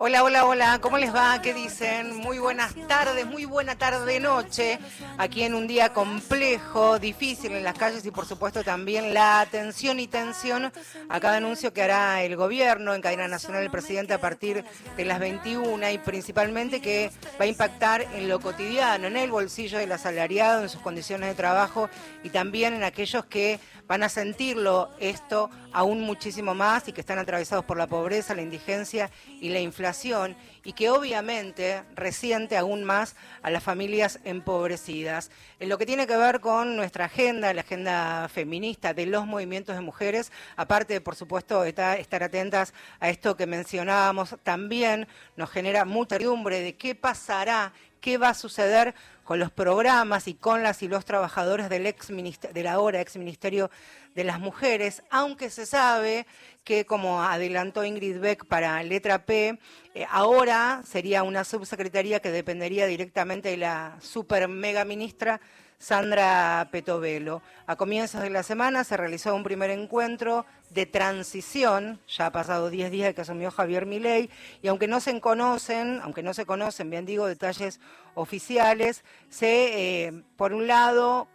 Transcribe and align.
Hola, 0.00 0.22
hola, 0.22 0.46
hola, 0.46 0.78
¿cómo 0.80 0.96
les 0.96 1.12
va? 1.12 1.42
¿Qué 1.42 1.52
dicen? 1.52 2.14
Muy 2.14 2.38
buenas 2.38 2.72
tardes, 2.86 3.26
muy 3.26 3.46
buena 3.46 3.76
tarde 3.76 4.20
noche, 4.20 4.78
aquí 5.18 5.42
en 5.42 5.54
un 5.54 5.66
día 5.66 5.92
complejo, 5.92 7.00
difícil 7.00 7.50
en 7.50 7.64
las 7.64 7.76
calles 7.76 8.06
y 8.06 8.12
por 8.12 8.24
supuesto 8.24 8.62
también 8.62 9.12
la 9.12 9.40
atención 9.40 9.98
y 9.98 10.06
tensión 10.06 10.72
a 11.08 11.18
cada 11.18 11.38
anuncio 11.38 11.72
que 11.72 11.82
hará 11.82 12.22
el 12.22 12.36
gobierno 12.36 12.94
en 12.94 13.02
cadena 13.02 13.26
nacional 13.26 13.64
el 13.64 13.72
presidente 13.72 14.14
a 14.14 14.20
partir 14.20 14.64
de 14.96 15.04
las 15.04 15.18
21 15.18 15.90
y 15.90 15.98
principalmente 15.98 16.80
que 16.80 17.10
va 17.32 17.46
a 17.46 17.48
impactar 17.48 18.02
en 18.02 18.28
lo 18.28 18.38
cotidiano, 18.38 19.08
en 19.08 19.16
el 19.16 19.32
bolsillo 19.32 19.78
del 19.78 19.90
asalariado, 19.90 20.62
en 20.62 20.68
sus 20.68 20.80
condiciones 20.80 21.28
de 21.28 21.34
trabajo 21.34 21.90
y 22.22 22.30
también 22.30 22.72
en 22.72 22.84
aquellos 22.84 23.24
que 23.24 23.58
van 23.88 24.02
a 24.02 24.08
sentirlo 24.08 24.90
esto 25.00 25.48
aún 25.72 26.02
muchísimo 26.02 26.54
más 26.54 26.88
y 26.88 26.92
que 26.92 27.00
están 27.00 27.18
atravesados 27.18 27.64
por 27.64 27.78
la 27.78 27.86
pobreza, 27.86 28.34
la 28.34 28.42
indigencia 28.42 29.10
y 29.40 29.48
la 29.48 29.60
inflación 29.60 30.36
y 30.64 30.74
que 30.74 30.90
obviamente 30.90 31.82
resiente 31.94 32.56
aún 32.56 32.84
más 32.84 33.16
a 33.42 33.50
las 33.50 33.62
familias 33.62 34.20
empobrecidas. 34.24 35.30
En 35.60 35.68
lo 35.70 35.78
que 35.78 35.86
tiene 35.86 36.06
que 36.06 36.16
ver 36.16 36.40
con 36.40 36.76
nuestra 36.76 37.06
agenda, 37.06 37.54
la 37.54 37.62
agenda 37.62 38.28
feminista 38.28 38.92
de 38.92 39.06
los 39.06 39.26
movimientos 39.26 39.74
de 39.74 39.80
mujeres, 39.80 40.30
aparte 40.56 41.00
por 41.00 41.16
supuesto 41.16 41.64
estar 41.64 42.22
atentas 42.22 42.74
a 43.00 43.08
esto 43.08 43.36
que 43.36 43.46
mencionábamos, 43.46 44.36
también 44.42 45.08
nos 45.36 45.50
genera 45.50 45.84
mucha 45.84 46.18
incertidumbre 46.18 46.60
de 46.60 46.76
qué 46.76 46.94
pasará, 46.94 47.72
qué 48.00 48.18
va 48.18 48.30
a 48.30 48.34
suceder 48.34 48.94
con 49.24 49.38
los 49.38 49.50
programas 49.50 50.26
y 50.26 50.34
con 50.34 50.62
las 50.62 50.82
y 50.82 50.88
los 50.88 51.04
trabajadores 51.04 51.68
del, 51.68 51.86
ex 51.86 52.08
del 52.08 52.66
ahora 52.66 53.00
ex 53.00 53.16
Ministerio 53.16 53.70
de 54.14 54.24
las 54.24 54.40
Mujeres, 54.40 55.02
aunque 55.10 55.50
se 55.50 55.66
sabe 55.66 56.26
que, 56.64 56.86
como 56.86 57.22
adelantó 57.22 57.84
Ingrid 57.84 58.20
Beck 58.20 58.46
para 58.46 58.82
letra 58.82 59.26
P, 59.26 59.58
eh, 59.94 60.06
ahora 60.10 60.82
sería 60.86 61.22
una 61.22 61.44
subsecretaría 61.44 62.20
que 62.20 62.30
dependería 62.30 62.86
directamente 62.86 63.50
de 63.50 63.58
la 63.58 63.96
super 64.00 64.48
mega 64.48 64.84
ministra 64.84 65.40
Sandra 65.78 66.68
Petovelo. 66.72 67.40
A 67.66 67.76
comienzos 67.76 68.22
de 68.22 68.30
la 68.30 68.42
semana 68.42 68.82
se 68.82 68.96
realizó 68.96 69.34
un 69.34 69.44
primer 69.44 69.70
encuentro 69.70 70.44
de 70.70 70.86
transición, 70.86 72.00
ya 72.08 72.26
ha 72.26 72.32
pasado 72.32 72.68
10 72.68 72.90
días 72.90 73.14
que 73.14 73.20
asumió 73.20 73.50
Javier 73.50 73.86
Milei, 73.86 74.28
y 74.60 74.68
aunque 74.68 74.88
no 74.88 75.00
se 75.00 75.18
conocen, 75.20 76.00
aunque 76.02 76.22
no 76.22 76.34
se 76.34 76.46
conocen, 76.46 76.90
bien 76.90 77.06
digo, 77.06 77.26
detalles 77.26 77.80
oficiales, 78.14 79.04
se, 79.28 80.06
eh, 80.06 80.24
por 80.36 80.52
un 80.52 80.66
lado, 80.66 81.28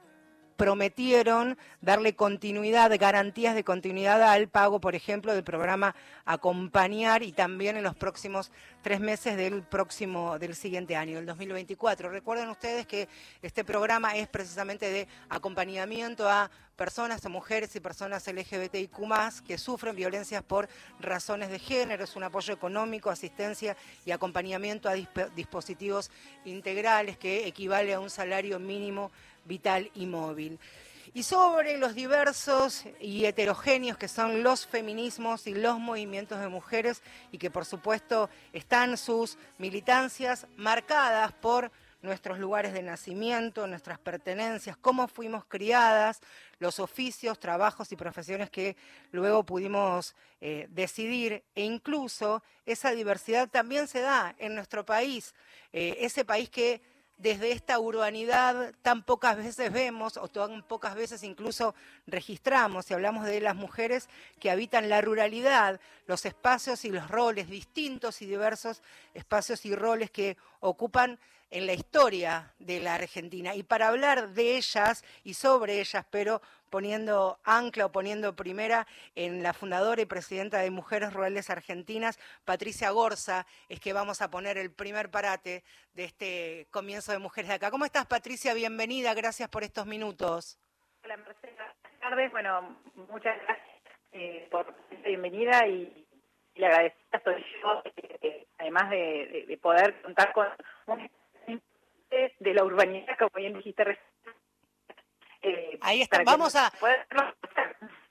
prometieron 0.56 1.58
darle 1.82 2.16
continuidad, 2.16 2.92
garantías 3.00 3.56
de 3.56 3.64
continuidad 3.64 4.22
al 4.24 4.48
pago, 4.48 4.80
por 4.80 4.96
ejemplo, 4.96 5.34
del 5.34 5.44
programa 5.44 5.96
Acompañar 6.26 7.24
y 7.24 7.32
también 7.32 7.78
en 7.78 7.84
los 7.84 7.96
próximos 7.96 8.52
tres 8.82 9.00
meses 9.00 9.36
del 9.38 9.64
próximo, 9.64 10.40
del 10.40 10.56
siguiente 10.56 10.96
año, 10.96 11.18
del 11.18 11.26
2024. 11.26 12.10
Recuerden 12.10 12.50
ustedes 12.50 12.86
que 12.88 13.10
este 13.42 13.64
programa 13.64 14.16
es 14.16 14.28
precisamente 14.28 14.90
de 14.90 15.08
acompañamiento 15.30 16.30
a 16.30 16.50
personas, 16.76 17.26
a 17.26 17.30
mujeres 17.30 17.76
y 17.76 17.80
personas 17.80 18.28
LGBTIQ 18.28 18.94
que 19.46 19.58
sufren 19.58 19.96
violencias 19.96 20.44
por 20.44 20.68
razones 21.00 21.50
de 21.50 21.60
género, 21.60 22.04
es 22.04 22.16
un 22.16 22.24
apoyo 22.24 22.54
económico, 22.54 23.10
asistencia 23.10 23.78
y 24.06 24.12
acompañamiento 24.12 24.90
a 24.90 24.94
dispositivos 25.36 26.12
integrales 26.46 27.18
que 27.18 27.48
equivale 27.48 27.94
a 27.94 28.00
un 28.00 28.10
salario 28.10 28.60
mínimo 28.60 29.12
vital 29.46 29.92
y 29.96 30.06
móvil. 30.06 30.60
Y 31.16 31.24
sobre 31.24 31.78
los 31.78 31.94
diversos 31.94 32.86
y 33.00 33.26
heterogéneos 33.26 33.98
que 33.98 34.08
son 34.08 34.42
los 34.42 34.66
feminismos 34.66 35.46
y 35.46 35.54
los 35.54 35.78
movimientos 35.80 36.40
de 36.40 36.48
mujeres 36.48 37.04
y 37.32 37.38
que 37.38 37.52
por 37.52 37.66
supuesto 37.66 38.30
están 38.52 38.98
sus 38.98 39.38
militancias 39.60 40.48
marcadas 40.58 41.32
por 41.34 41.72
nuestros 42.04 42.38
lugares 42.38 42.74
de 42.74 42.84
nacimiento, 42.84 43.66
nuestras 43.66 43.98
pertenencias, 43.98 44.76
cómo 44.76 45.08
fuimos 45.08 45.46
criadas, 45.46 46.20
los 46.60 46.80
oficios, 46.80 47.40
trabajos 47.40 47.92
y 47.92 47.96
profesiones 47.96 48.50
que 48.50 48.76
luego 49.12 49.44
pudimos 49.44 50.16
eh, 50.42 50.68
decidir 50.72 51.44
e 51.56 51.64
incluso 51.64 52.44
esa 52.66 52.92
diversidad 52.92 53.50
también 53.50 53.88
se 53.88 54.02
da 54.02 54.36
en 54.38 54.54
nuestro 54.54 54.86
país, 54.86 55.34
eh, 55.72 55.98
ese 56.00 56.26
país 56.26 56.50
que 56.50 56.82
desde 57.24 57.54
esta 57.54 57.80
urbanidad 57.80 58.74
tan 58.82 59.02
pocas 59.02 59.38
veces 59.38 59.72
vemos 59.72 60.18
o 60.18 60.28
tan 60.28 60.62
pocas 60.62 60.94
veces 60.94 61.24
incluso 61.24 61.74
registramos, 62.06 62.86
si 62.86 62.94
hablamos 62.94 63.24
de 63.26 63.40
las 63.40 63.56
mujeres 63.56 64.10
que 64.42 64.52
habitan 64.52 64.90
la 64.90 65.00
ruralidad, 65.00 65.80
los 66.06 66.26
espacios 66.26 66.84
y 66.84 66.90
los 66.90 67.10
roles, 67.10 67.50
distintos 67.50 68.22
y 68.22 68.26
diversos 68.26 68.82
espacios 69.14 69.66
y 69.66 69.74
roles 69.74 70.12
que 70.12 70.36
ocupan 70.60 71.18
en 71.50 71.66
la 71.66 71.74
historia 71.74 72.52
de 72.60 72.82
la 72.82 72.96
Argentina. 72.96 73.56
Y 73.56 73.64
para 73.64 73.88
hablar 73.88 74.34
de 74.34 74.58
ellas 74.58 75.06
y 75.24 75.34
sobre 75.34 75.80
ellas, 75.80 76.06
pero 76.10 76.42
poniendo 76.74 77.38
ancla 77.44 77.86
o 77.86 77.92
poniendo 77.92 78.36
primera 78.36 78.88
en 79.14 79.44
la 79.44 79.54
fundadora 79.54 80.02
y 80.02 80.08
presidenta 80.08 80.58
de 80.58 80.72
Mujeres 80.72 81.14
Rurales 81.14 81.52
Argentinas, 81.52 82.18
Patricia 82.46 82.90
Gorza, 82.90 83.46
es 83.70 83.80
que 83.80 83.94
vamos 83.94 84.24
a 84.24 84.32
poner 84.32 84.58
el 84.58 84.74
primer 84.74 85.12
parate 85.12 85.64
de 85.94 86.04
este 86.06 86.66
comienzo 86.72 87.12
de 87.12 87.20
Mujeres 87.20 87.50
de 87.50 87.56
Acá. 87.58 87.70
¿Cómo 87.70 87.86
estás, 87.86 88.08
Patricia? 88.08 88.56
Bienvenida, 88.56 89.14
gracias 89.14 89.50
por 89.50 89.62
estos 89.62 89.86
minutos. 89.86 90.58
Hola. 91.04 91.18
Buenas 91.18 92.00
tardes. 92.02 92.32
Bueno, 92.32 92.76
muchas 92.96 93.40
gracias 93.44 93.68
eh, 94.14 94.48
por 94.50 94.66
esta 94.90 95.08
bienvenida 95.10 95.68
y, 95.68 96.08
le 96.56 96.66
agradecida 96.66 97.22
soy 97.24 97.46
además 98.58 98.90
de, 98.90 99.60
poder 99.62 100.02
contar 100.02 100.34
con 100.34 100.48
un 100.88 101.62
de 102.40 102.54
la 102.56 102.64
urbanidad, 102.64 103.16
como 103.20 103.30
bien 103.36 103.54
dijiste 103.54 103.84
recién, 103.84 104.13
eh, 105.44 105.78
Ahí 105.82 106.02
está, 106.02 106.24
vamos 106.24 106.56
a... 106.56 106.72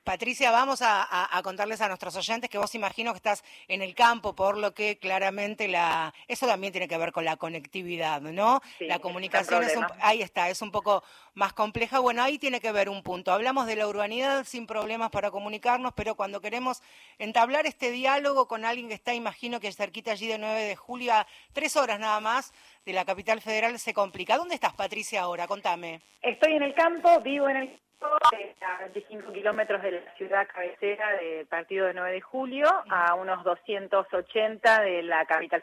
Patricia, 0.05 0.51
vamos 0.51 0.81
a, 0.83 1.41
contarles 1.45 1.81
a 1.81 1.87
nuestros 1.87 2.17
oyentes 2.17 2.51
que 2.51 2.59
vos 2.59 2.75
imagino 2.75 3.13
que 3.13 3.19
estás 3.19 3.45
en 3.69 3.83
el 3.83 3.95
campo, 3.95 4.35
por 4.35 4.59
lo 4.59 4.75
que 4.75 4.99
claramente 4.99 5.69
la 5.69 6.13
eso 6.27 6.47
también 6.47 6.73
tiene 6.73 6.89
que 6.89 6.99
ver 6.99 7.13
con 7.13 7.25
la 7.25 7.37
conectividad, 7.37 8.21
¿no? 8.21 8.61
la 8.81 8.99
comunicación 8.99 9.63
es 9.63 9.77
un, 9.77 9.87
ahí 10.01 10.21
está, 10.21 10.51
es 10.51 10.61
un 10.61 10.73
poco 10.73 11.05
más 11.35 11.53
compleja. 11.53 12.01
Bueno, 12.01 12.23
ahí 12.23 12.39
tiene 12.39 12.61
que 12.61 12.73
ver 12.73 12.89
un 12.89 13.03
punto. 13.03 13.33
Hablamos 13.33 13.67
de 13.67 13.77
la 13.77 13.87
urbanidad 13.87 14.45
sin 14.45 14.67
problemas 14.67 15.11
para 15.11 15.31
comunicarnos, 15.31 15.93
pero 15.95 16.17
cuando 16.17 16.41
queremos 16.41 16.83
entablar 17.19 17.67
este 17.67 17.93
diálogo 17.93 18.49
con 18.49 18.65
alguien 18.65 18.89
que 18.89 18.95
está, 18.95 19.15
imagino 19.15 19.61
que 19.61 19.71
cerquita 19.73 20.11
allí 20.11 20.27
de 20.27 20.39
9 20.39 20.63
de 20.63 20.77
julio, 20.77 21.15
a 21.15 21.27
tres 21.53 21.77
horas 21.77 22.01
nada 22.01 22.21
más 22.21 22.53
de 22.85 22.93
la 22.93 23.05
capital 23.05 23.41
federal, 23.41 23.79
se 23.79 23.95
complica. 23.95 24.37
¿Dónde 24.37 24.57
estás, 24.57 24.75
Patricia, 24.75 25.23
ahora? 25.23 25.47
Contame. 25.47 26.01
Estoy 26.23 26.55
en 26.55 26.63
el 26.63 26.75
campo, 26.75 27.21
vivo 27.21 27.49
en 27.49 27.57
el 27.57 27.81
a 28.05 28.79
25 28.83 29.33
kilómetros 29.33 29.83
de 29.83 29.93
la 29.93 30.15
ciudad 30.17 30.47
cabecera 30.53 31.17
del 31.17 31.47
partido 31.47 31.87
de 31.87 31.95
9 31.95 32.13
de 32.13 32.21
julio, 32.21 32.67
a 32.91 33.15
unos 33.15 33.45
280 33.45 34.83
de 34.83 35.03
la 35.03 35.25
capital. 35.27 35.63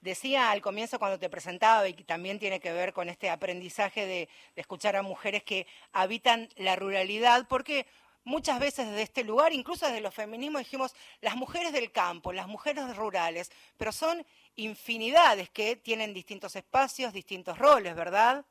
Decía 0.00 0.50
al 0.50 0.60
comienzo 0.60 0.98
cuando 0.98 1.18
te 1.18 1.30
presentaba, 1.30 1.88
y 1.88 1.94
que 1.94 2.04
también 2.04 2.38
tiene 2.38 2.60
que 2.60 2.72
ver 2.72 2.92
con 2.92 3.08
este 3.08 3.30
aprendizaje 3.30 4.06
de, 4.06 4.28
de 4.54 4.60
escuchar 4.60 4.96
a 4.96 5.02
mujeres 5.02 5.42
que 5.42 5.66
habitan 5.92 6.48
la 6.56 6.76
ruralidad, 6.76 7.46
porque 7.48 7.86
muchas 8.24 8.58
veces 8.60 8.88
desde 8.88 9.02
este 9.02 9.24
lugar, 9.24 9.52
incluso 9.52 9.86
desde 9.86 10.00
los 10.00 10.14
feminismos, 10.14 10.60
dijimos 10.60 10.94
las 11.20 11.36
mujeres 11.36 11.72
del 11.72 11.90
campo, 11.92 12.32
las 12.32 12.46
mujeres 12.46 12.96
rurales, 12.96 13.50
pero 13.76 13.92
son 13.92 14.24
infinidades 14.56 15.50
que 15.50 15.76
tienen 15.76 16.14
distintos 16.14 16.56
espacios, 16.56 17.12
distintos 17.12 17.58
roles, 17.58 17.94
¿verdad? 17.94 18.44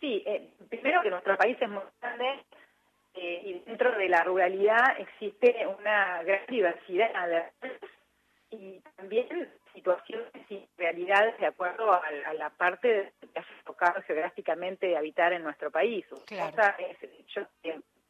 Sí, 0.00 0.22
eh, 0.26 0.50
primero 0.68 1.02
que 1.02 1.10
nuestro 1.10 1.36
país 1.36 1.56
es 1.60 1.68
muy 1.68 1.82
grande 2.00 2.44
eh, 3.14 3.42
y 3.44 3.52
dentro 3.60 3.96
de 3.96 4.08
la 4.08 4.24
ruralidad 4.24 4.98
existe 4.98 5.66
una 5.66 6.22
gran 6.22 6.46
diversidad 6.48 7.28
de 7.28 7.44
y 8.50 8.80
también 8.96 9.50
situaciones 9.72 10.30
y 10.48 10.64
realidades 10.76 11.36
de 11.38 11.46
acuerdo 11.46 11.92
a, 11.92 12.02
la 12.34 12.50
parte 12.50 13.12
que 13.20 13.40
ha 13.40 13.44
tocado 13.64 14.00
geográficamente 14.02 14.86
de 14.86 14.96
habitar 14.96 15.32
en 15.32 15.42
nuestro 15.42 15.70
país. 15.70 16.06
Claro. 16.26 16.74
es, 16.78 17.26
yo, 17.34 17.42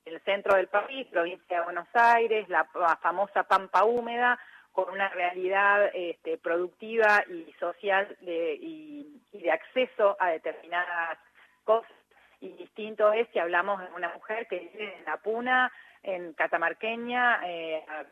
el 0.05 0.21
centro 0.23 0.57
del 0.57 0.69
país, 0.69 1.07
provincia 1.09 1.59
de 1.59 1.65
Buenos 1.65 1.89
Aires, 1.95 2.49
la, 2.49 2.65
famosa 3.01 3.45
Pampa 3.45 3.85
Húmeda, 3.85 4.39
con 4.73 4.91
una 4.91 5.09
realidad 5.09 5.91
este, 5.95 6.37
productiva 6.37 7.25
y 7.29 7.51
social 7.59 8.17
de, 8.21 8.55
y 8.61 9.23
de 9.33 9.51
acceso 9.51 10.17
a 10.19 10.31
determinadas 10.31 11.19
cosas 11.65 11.91
y 12.41 12.51
distinto 12.51 13.13
es 13.13 13.27
si 13.33 13.39
hablamos 13.39 13.81
de 13.81 13.87
una 13.97 14.13
mujer 14.13 14.47
que 14.49 14.59
vive 14.59 14.97
en 14.99 15.05
la 15.05 15.17
Puna, 15.17 15.73
en 16.03 16.35
Catamarqueña, 16.35 17.41
eh, 17.47 17.83
a 17.89 18.05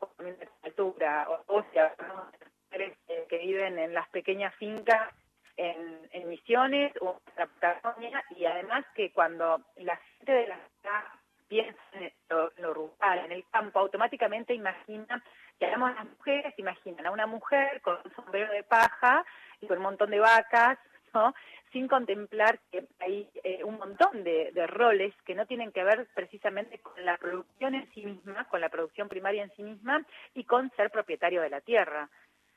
altura, 0.63 1.29
o, 1.47 1.63
si 1.71 1.79
hablamos 1.79 2.33
de 2.33 2.47
mujeres 2.65 2.99
que 3.29 3.39
viven 3.39 3.79
en 3.79 3.93
las 3.93 4.09
pequeñas 4.09 4.55
fincas 4.57 5.13
en, 5.57 6.29
Misiones 6.29 6.93
o 7.03 7.21
en 7.27 7.33
la 7.37 7.47
Patagonia, 7.47 8.25
y 8.31 8.47
además 8.47 8.87
que 8.95 9.13
cuando 9.13 9.61
la 9.77 9.97
gente 9.97 10.33
de 10.33 10.47
la 10.47 10.57
ciudad 10.57 11.03
piensa 11.47 11.83
en 11.93 12.13
lo, 12.31 12.73
rural, 12.73 13.19
en 13.27 13.33
el 13.33 13.45
campo, 13.51 13.81
automáticamente 13.81 14.55
imagina, 14.55 15.23
que 15.59 15.67
hablamos 15.67 15.91
de 15.91 15.97
las 15.97 16.05
mujeres, 16.07 16.55
imaginan 16.57 17.07
a 17.07 17.11
una 17.11 17.27
mujer 17.27 17.83
con 17.83 17.99
un 18.03 18.15
sombrero 18.15 18.51
de 18.53 18.63
paja 18.63 19.27
y 19.61 19.67
con 19.67 19.77
un 19.77 19.83
montón 19.83 20.11
de 20.11 20.21
vacas, 20.21 20.79
¿no? 21.13 21.35
Sin 21.73 21.89
contemplar 21.89 22.61
que 22.71 22.87
hay 23.01 23.29
eh, 23.43 23.65
un 23.65 23.79
montón 23.79 24.23
de, 24.25 24.53
roles 24.67 25.15
que 25.25 25.35
no 25.35 25.47
tienen 25.47 25.73
que 25.73 25.83
ver 25.83 26.07
precisamente 26.15 26.79
con 26.79 27.05
la 27.05 27.17
producción 27.17 27.75
en 27.75 27.91
sí 27.93 28.05
misma, 28.05 28.47
con 28.49 28.61
la 28.61 28.69
producción 28.69 29.09
primaria 29.09 29.43
en 29.43 29.53
sí 29.57 29.63
misma 29.63 30.05
y 30.35 30.45
con 30.45 30.71
ser 30.77 30.91
propietario 30.91 31.43
de 31.43 31.51
la 31.51 31.61
tierra. 31.61 32.09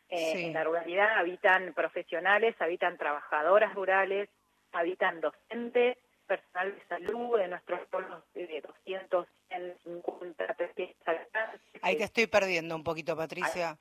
Eh, 0.10 0.46
en 0.46 0.54
la 0.54 0.64
ruralidad 0.64 1.18
habitan 1.18 1.74
profesionales, 1.74 2.56
habitan 2.60 2.98
trabajadoras 2.98 3.74
rurales, 3.74 4.30
habitan 4.72 5.20
docentes, 5.22 5.98
personal 6.28 6.76
de 6.76 6.88
salud 6.88 7.38
de 7.38 7.48
nuestros 7.48 7.88
pueblos 7.88 8.24
de 8.34 8.62
200, 8.62 9.28
150, 9.50 10.54
300 10.54 11.08
habitantes. 11.08 11.62
Ahí 11.82 11.98
te 11.98 12.04
estoy 12.04 12.28
perdiendo 12.28 12.76
un 12.76 12.84
poquito, 12.84 13.16
Patricia 13.16 13.78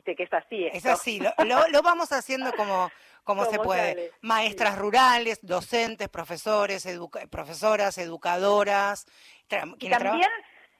viste 0.00 0.16
que 0.16 0.22
es 0.24 0.32
así. 0.32 0.66
Es 0.72 0.86
así, 0.86 1.20
lo, 1.20 1.82
vamos 1.82 2.10
haciendo 2.12 2.52
como, 2.52 2.90
como 3.22 3.44
se 3.44 3.58
puede. 3.58 4.12
Maestras 4.22 4.78
rurales, 4.78 5.38
docentes, 5.42 6.08
profesores, 6.08 6.86
profesoras, 7.30 7.98
educadoras. 7.98 9.06
Y 9.78 9.90
también, 9.90 10.30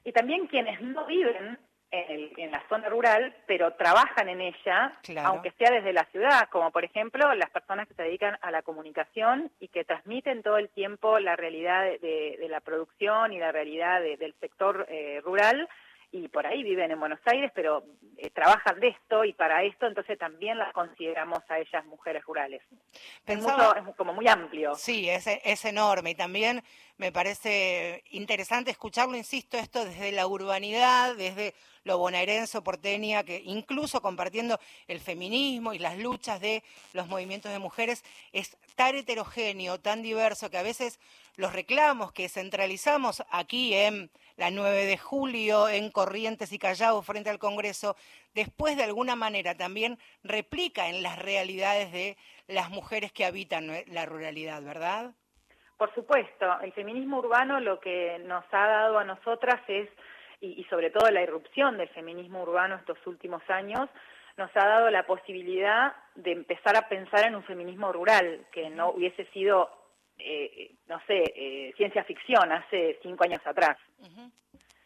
y 0.03 0.11
también 0.11 0.47
quienes 0.47 0.81
no 0.81 1.05
viven 1.05 1.59
en, 1.91 2.51
la 2.51 2.63
zona 2.69 2.87
rural, 2.89 3.35
pero 3.45 3.73
trabajan 3.73 4.29
en 4.29 4.41
ella, 4.41 4.97
aunque 5.23 5.51
sea 5.51 5.71
desde 5.71 5.93
la 5.93 6.05
ciudad, 6.05 6.47
como 6.49 6.71
por 6.71 6.85
ejemplo 6.85 7.33
las 7.35 7.49
personas 7.49 7.87
que 7.87 7.93
se 7.93 8.03
dedican 8.03 8.37
a 8.41 8.49
la 8.49 8.61
comunicación 8.61 9.51
y 9.59 9.67
que 9.67 9.83
transmiten 9.83 10.41
todo 10.41 10.57
el 10.57 10.69
tiempo 10.69 11.19
la 11.19 11.35
realidad 11.35 11.83
de, 11.83 12.47
la 12.49 12.61
producción 12.61 13.33
y 13.33 13.39
la 13.39 13.51
realidad 13.51 14.01
del 14.01 14.33
sector 14.39 14.85
eh, 14.89 15.21
rural 15.23 15.67
y 16.11 16.27
por 16.27 16.45
ahí 16.45 16.61
viven 16.63 16.91
en 16.91 16.99
Buenos 16.99 17.19
Aires, 17.25 17.51
pero 17.55 17.85
eh, 18.17 18.29
trabajan 18.31 18.79
de 18.79 18.89
esto 18.89 19.23
y 19.23 19.33
para 19.33 19.63
esto, 19.63 19.87
entonces 19.87 20.19
también 20.19 20.57
las 20.57 20.73
consideramos 20.73 21.39
a 21.47 21.59
ellas 21.59 21.85
mujeres 21.85 22.23
rurales. 22.25 22.61
es, 23.25 23.39
como 23.95 24.13
muy 24.13 24.27
amplio. 24.27 24.75
Sí, 24.75 25.09
es, 25.09 25.25
es 25.27 25.65
enorme 25.65 26.11
y 26.11 26.15
también 26.15 26.63
me 26.97 27.11
parece 27.11 28.03
interesante 28.11 28.71
escucharlo, 28.71 29.15
insisto, 29.15 29.57
esto 29.57 29.85
desde 29.85 30.11
la 30.11 30.27
urbanidad, 30.27 31.15
desde 31.15 31.55
lo 31.83 31.97
bonaerense 31.97 32.57
o 32.57 32.63
porteña, 32.63 33.23
que 33.23 33.41
incluso 33.43 34.01
compartiendo 34.01 34.59
el 34.87 34.99
feminismo 34.99 35.73
y 35.73 35.79
las 35.79 35.97
luchas 35.97 36.39
de 36.41 36.63
los 36.93 37.07
movimientos 37.07 37.51
de 37.51 37.59
mujeres, 37.59 38.03
es 38.33 38.57
tan 38.75 38.95
heterogéneo, 38.95 39.79
tan 39.79 40.01
diverso, 40.01 40.49
que 40.49 40.57
a 40.57 40.63
veces 40.63 40.99
los 41.37 41.53
reclamos 41.53 42.11
que 42.11 42.29
centralizamos 42.29 43.23
aquí 43.31 43.73
en 43.73 44.11
la 44.37 44.51
9 44.51 44.85
de 44.85 44.97
julio 44.97 45.67
en 45.69 45.91
Corrientes 45.91 46.51
y 46.51 46.59
Callao 46.59 47.01
frente 47.01 47.29
al 47.29 47.39
Congreso, 47.39 47.95
después 48.33 48.77
de 48.77 48.83
alguna 48.83 49.15
manera 49.15 49.55
también 49.55 49.97
replica 50.23 50.89
en 50.89 51.03
las 51.03 51.19
realidades 51.19 51.91
de 51.91 52.17
las 52.47 52.69
mujeres 52.69 53.11
que 53.11 53.25
habitan 53.25 53.67
la 53.87 54.05
ruralidad, 54.05 54.61
¿verdad? 54.63 55.11
Por 55.77 55.93
supuesto, 55.95 56.59
el 56.61 56.73
feminismo 56.73 57.19
urbano 57.19 57.59
lo 57.59 57.79
que 57.79 58.19
nos 58.25 58.43
ha 58.51 58.67
dado 58.67 58.99
a 58.99 59.03
nosotras 59.03 59.61
es, 59.67 59.89
y, 60.39 60.63
sobre 60.65 60.89
todo 60.91 61.09
la 61.09 61.21
irrupción 61.21 61.77
del 61.77 61.89
feminismo 61.89 62.43
urbano 62.43 62.75
estos 62.75 62.97
últimos 63.07 63.41
años, 63.49 63.89
nos 64.37 64.49
ha 64.55 64.65
dado 64.65 64.89
la 64.89 65.05
posibilidad 65.05 65.93
de 66.15 66.31
empezar 66.31 66.75
a 66.75 66.87
pensar 66.87 67.27
en 67.27 67.35
un 67.35 67.43
feminismo 67.43 67.91
rural, 67.91 68.45
que 68.51 68.69
no 68.69 68.91
hubiese 68.91 69.25
sido 69.31 69.69
eh, 70.23 70.71
no 70.87 70.99
sé, 71.07 71.23
eh, 71.35 71.73
ciencia 71.77 72.03
ficción 72.03 72.51
hace 72.51 72.99
cinco 73.01 73.23
años 73.23 73.41
atrás. 73.45 73.77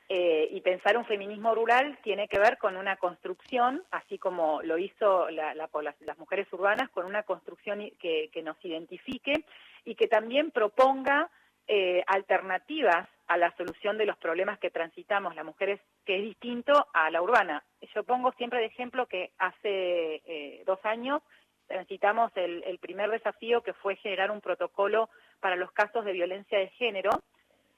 Eh, 0.07 0.49
y 0.51 0.61
pensar 0.61 0.97
un 0.97 1.05
feminismo 1.05 1.55
rural 1.55 1.97
tiene 2.03 2.27
que 2.27 2.37
ver 2.37 2.59
con 2.59 2.77
una 2.77 2.95
construcción, 2.97 3.83
así 3.89 4.19
como 4.19 4.61
lo 4.61 4.77
hizo 4.77 5.29
las, 5.29 6.17
mujeres 6.19 6.47
urbanas, 6.53 6.89
con 6.91 7.05
una 7.05 7.23
construcción 7.23 7.79
que, 7.99 8.29
nos 8.43 8.63
identifique 8.63 9.45
y 9.83 9.95
que 9.95 10.07
también 10.07 10.51
proponga 10.51 11.29
alternativas 12.05 13.09
a 13.27 13.37
la 13.37 13.55
solución 13.57 13.97
de 13.97 14.05
los 14.05 14.17
problemas 14.17 14.59
que 14.59 14.69
transitamos 14.69 15.35
las 15.35 15.43
mujeres, 15.43 15.81
que 16.05 16.17
es 16.17 16.21
distinto 16.21 16.87
a 16.93 17.09
la 17.09 17.23
urbana. 17.23 17.63
Yo 17.95 18.03
pongo 18.03 18.31
siempre 18.33 18.59
de 18.59 18.67
ejemplo 18.67 19.07
que 19.07 19.31
hace 19.39 20.63
dos 20.67 20.79
años 20.85 21.23
transitamos 21.67 22.31
el, 22.35 22.77
primer 22.79 23.09
desafío 23.09 23.61
que 23.61 23.73
fue 23.73 23.95
generar 23.95 24.31
un 24.31 24.41
protocolo 24.41 25.09
para 25.39 25.55
los 25.55 25.71
casos 25.71 26.05
de 26.05 26.13
violencia 26.13 26.59
de 26.59 26.69
género 26.69 27.09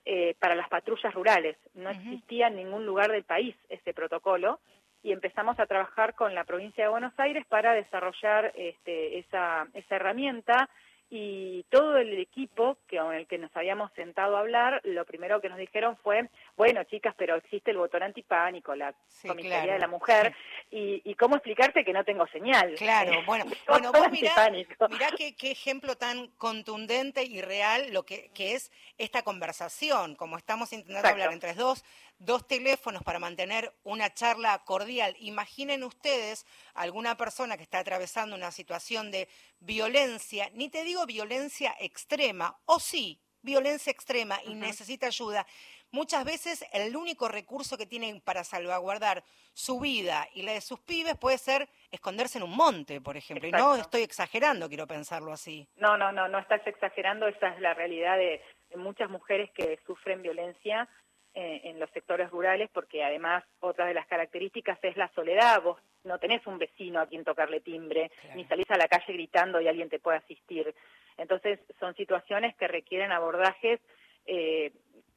eh, 0.10 0.36
para 0.40 0.56
las 0.56 0.70
patrullas 0.70 1.14
rurales. 1.14 1.58
No 1.74 1.90
existía 1.90 2.48
en 2.48 2.56
ningún 2.56 2.86
lugar 2.86 3.12
del 3.12 3.26
país 3.26 3.58
ese 3.68 3.94
protocolo 3.94 4.62
y 5.04 5.12
empezamos 5.12 5.60
a 5.60 5.66
trabajar 5.66 6.16
con 6.16 6.34
la 6.34 6.46
provincia 6.46 6.86
de 6.86 6.90
Buenos 6.90 7.12
Aires 7.20 7.46
para 7.50 7.74
desarrollar 7.74 8.54
este, 8.56 9.20
esa, 9.20 9.68
esa 9.74 9.96
herramienta 9.98 10.70
y 11.10 11.64
todo 11.70 11.98
el 11.98 12.20
equipo 12.20 12.78
que, 12.88 12.98
con 12.98 13.14
el 13.14 13.28
que 13.28 13.38
nos 13.38 13.56
habíamos 13.56 13.92
sentado 13.94 14.36
a 14.36 14.42
hablar, 14.42 14.82
lo 14.84 15.06
primero 15.06 15.40
que 15.40 15.48
nos 15.48 15.58
dijeron 15.58 15.96
fue, 16.04 16.30
bueno, 16.58 16.84
chicas, 16.84 17.16
pero 17.18 17.36
existe 17.36 17.72
el 17.72 17.78
botón 17.78 18.04
antipánico, 18.04 18.76
la 18.76 18.94
comisaría 19.26 19.74
de 19.74 19.80
la 19.80 19.88
mujer, 19.88 20.36
y, 20.70 21.16
cómo 21.16 21.36
explicarte 21.36 21.84
que 21.84 21.94
no 21.94 22.04
tengo 22.04 22.28
señal. 22.28 22.76
Claro, 22.76 23.12
bueno, 23.26 23.46
bueno 23.68 23.92
vos 23.92 24.12
mirá, 24.12 24.50
mirá 24.90 25.10
qué, 25.18 25.36
qué, 25.36 25.52
ejemplo 25.52 25.96
tan 25.96 26.28
contundente 26.38 27.24
y 27.24 27.42
real 27.42 27.94
lo 27.94 28.04
que, 28.04 28.30
que 28.34 28.54
es 28.54 28.72
esta 28.98 29.24
conversación, 29.24 30.16
como 30.16 30.38
estamos 30.38 30.74
intentando 30.74 31.08
hablar 31.08 31.32
entre 31.32 31.54
dos 31.54 31.86
dos 32.20 32.48
teléfonos 32.48 33.04
para 33.04 33.20
mantener 33.20 33.74
una 33.84 34.14
charla 34.14 34.58
cordial. 34.66 35.16
Imaginen 35.20 35.84
ustedes 35.84 36.46
alguna 36.74 37.16
persona 37.16 37.58
que 37.58 37.64
está 37.64 37.80
atravesando 37.80 38.36
una 38.36 38.52
situación 38.52 39.12
de 39.12 39.28
violencia, 39.60 40.50
ni 40.54 40.70
te 40.70 40.84
digo 40.84 41.06
violencia 41.06 41.76
extrema, 41.80 42.58
o 42.66 42.80
sí, 42.80 43.22
violencia 43.42 43.92
extrema 43.92 44.40
y 44.46 44.56
necesita 44.56 45.08
ayuda. 45.08 45.46
Muchas 45.92 46.26
veces 46.26 46.66
el 46.74 46.96
único 46.98 47.30
recurso 47.30 47.78
que 47.78 47.86
tienen 47.86 48.20
para 48.20 48.44
salvaguardar 48.44 49.24
su 49.54 49.80
vida 49.80 50.28
y 50.34 50.42
la 50.42 50.52
de 50.52 50.60
sus 50.60 50.80
pibes 50.82 51.16
puede 51.16 51.38
ser 51.38 51.70
esconderse 51.92 52.40
en 52.40 52.44
un 52.44 52.56
monte, 52.56 53.00
por 53.00 53.16
ejemplo. 53.16 53.48
Y 53.48 53.52
no 53.52 53.76
estoy 53.76 54.02
exagerando, 54.02 54.68
quiero 54.68 54.86
pensarlo 54.86 55.32
así. 55.32 55.70
No, 55.78 55.98
no, 55.98 56.12
no, 56.12 56.28
no 56.28 56.40
estás 56.40 56.66
exagerando, 56.68 57.28
esa 57.28 57.48
es 57.50 57.62
la 57.62 57.74
realidad 57.74 58.18
de 58.18 58.42
muchas 58.76 59.10
mujeres 59.10 59.50
que 59.56 59.80
sufren 59.86 60.22
violencia 60.22 60.90
en 61.40 61.80
los 61.80 61.90
sectores 61.92 62.32
rurales, 62.32 62.68
porque 62.74 63.04
además 63.04 63.44
otra 63.60 63.86
de 63.86 63.94
las 63.94 64.08
características 64.08 64.80
es 64.82 64.98
la 64.98 65.08
soledad. 65.10 65.62
Vos 65.62 65.80
no 66.04 66.18
tenés 66.18 66.46
un 66.48 66.58
vecino 66.58 67.00
a 67.00 67.06
quien 67.06 67.24
tocarle 67.24 67.60
timbre, 67.60 68.12
ni 68.36 68.44
salís 68.46 68.70
a 68.72 68.78
la 68.78 68.88
calle 68.88 69.14
gritando 69.14 69.62
y 69.62 69.68
alguien 69.68 69.90
te 69.90 70.00
puede 70.00 70.18
asistir. 70.18 70.74
Entonces 71.16 71.60
son 71.80 71.94
situaciones 71.96 72.56
que 72.56 72.68
requieren 72.68 73.12
abordajes 73.12 73.80
eh, 74.26 74.72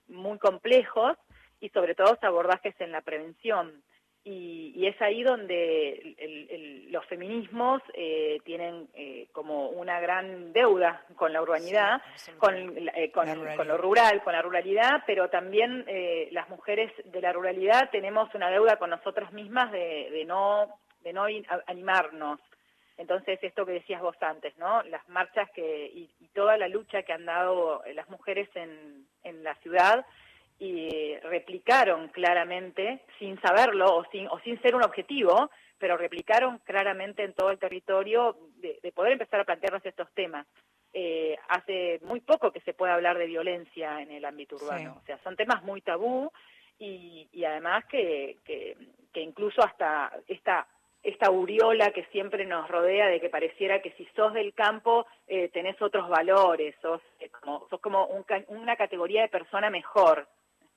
muy 0.09 0.39
complejos 0.39 1.17
y 1.61 1.71
sobre 1.71 1.95
todo 1.95 2.19
abordajes 2.21 2.75
en 2.81 2.93
la 2.93 3.01
prevención. 3.01 3.83
Y, 4.23 4.87
es 4.87 5.01
ahí 5.01 5.23
donde 5.23 6.87
los 6.91 7.05
feminismos 7.07 7.81
eh, 7.95 8.39
tienen 8.45 8.89
eh, 8.95 9.29
como 9.33 9.69
una 9.71 10.01
gran 10.01 10.53
deuda 10.53 11.05
con 11.17 11.33
la 11.33 11.41
urbanidad, 11.41 12.03
con, 12.39 12.55
eh, 12.95 13.11
con, 13.13 13.27
lo 13.67 13.79
rural, 13.79 14.23
con 14.23 14.33
la 14.35 14.43
ruralidad, 14.43 15.03
pero 15.07 15.31
también 15.31 15.87
las 16.33 16.49
mujeres 16.49 16.93
de 17.05 17.21
la 17.21 17.33
ruralidad 17.33 17.91
tenemos 17.91 18.35
una 18.35 18.51
deuda 18.51 18.77
con 18.77 18.91
nosotras 18.91 19.33
mismas 19.33 19.73
de, 19.73 20.25
no, 20.27 20.69
de 21.03 21.13
no 21.13 21.25
animarnos. 21.67 22.41
Entonces, 22.99 23.39
esto 23.43 23.65
que 23.65 23.73
decías 23.73 24.03
vos 24.03 24.17
antes, 24.21 24.57
¿no? 24.59 24.83
Las 24.83 25.09
marchas 25.09 25.49
que, 25.55 25.87
y, 25.87 26.11
y 26.21 26.29
toda 26.29 26.59
la 26.59 26.69
lucha 26.69 27.03
que 27.03 27.15
han 27.15 27.25
dado 27.25 27.83
las 27.95 28.09
mujeres 28.11 28.49
en, 28.55 29.07
en 29.25 29.43
la 29.43 29.55
ciudad, 29.57 30.05
y 30.61 31.17
replicaron 31.23 32.09
claramente, 32.09 33.01
sin 33.19 33.41
saberlo 33.41 33.97
o 33.97 34.05
sin, 34.13 34.29
o 34.29 34.39
sin 34.41 34.61
ser 34.61 34.77
un 34.77 34.85
objetivo, 34.85 35.51
pero 35.79 35.97
replicaron 35.97 36.59
claramente 36.59 37.25
en 37.25 37.33
todo 37.33 37.51
el 37.51 37.59
territorio 37.59 38.37
de, 38.57 38.93
poder 38.95 39.13
empezar 39.13 39.41
a 39.41 39.45
plantearnos 39.45 39.85
estos 39.87 40.13
temas. 40.13 40.47
Eh, 40.93 41.37
hace 41.49 41.99
muy 42.03 42.21
poco 42.21 42.53
que 42.53 42.61
se 42.61 42.75
puede 42.75 42.93
hablar 42.93 43.17
de 43.17 43.27
violencia 43.27 44.03
en 44.03 44.11
el 44.11 44.25
ámbito 44.25 44.57
urbano, 44.57 44.99
o 45.01 45.07
sea, 45.07 45.19
son 45.25 45.35
temas 45.35 45.63
muy 45.63 45.81
tabú 45.81 46.31
y, 46.79 47.27
y 47.33 47.45
además 47.45 47.87
que, 47.87 48.37
que, 48.45 48.77
que 49.13 49.21
incluso 49.23 49.63
hasta 49.65 50.13
esta 50.29 50.67
esta 51.03 51.29
aureola 51.29 51.93
que 51.93 52.05
siempre 52.13 52.45
nos 52.45 52.69
rodea 52.69 53.07
de 53.07 53.21
que 53.21 53.31
pareciera 53.31 53.81
que 53.81 53.93
si 53.93 54.05
sos 54.15 54.35
del 54.35 54.53
campo 54.53 55.07
eh, 55.27 55.49
tenés 55.49 55.81
otros 55.81 56.09
valores, 56.11 56.75
sos 56.83 57.01
eh, 57.21 57.31
como 57.31 57.67
sos 57.71 57.81
como 57.81 58.07
una 58.49 58.77
categoría 58.77 59.23
de 59.23 59.29
persona 59.29 59.71
mejor. 59.71 60.29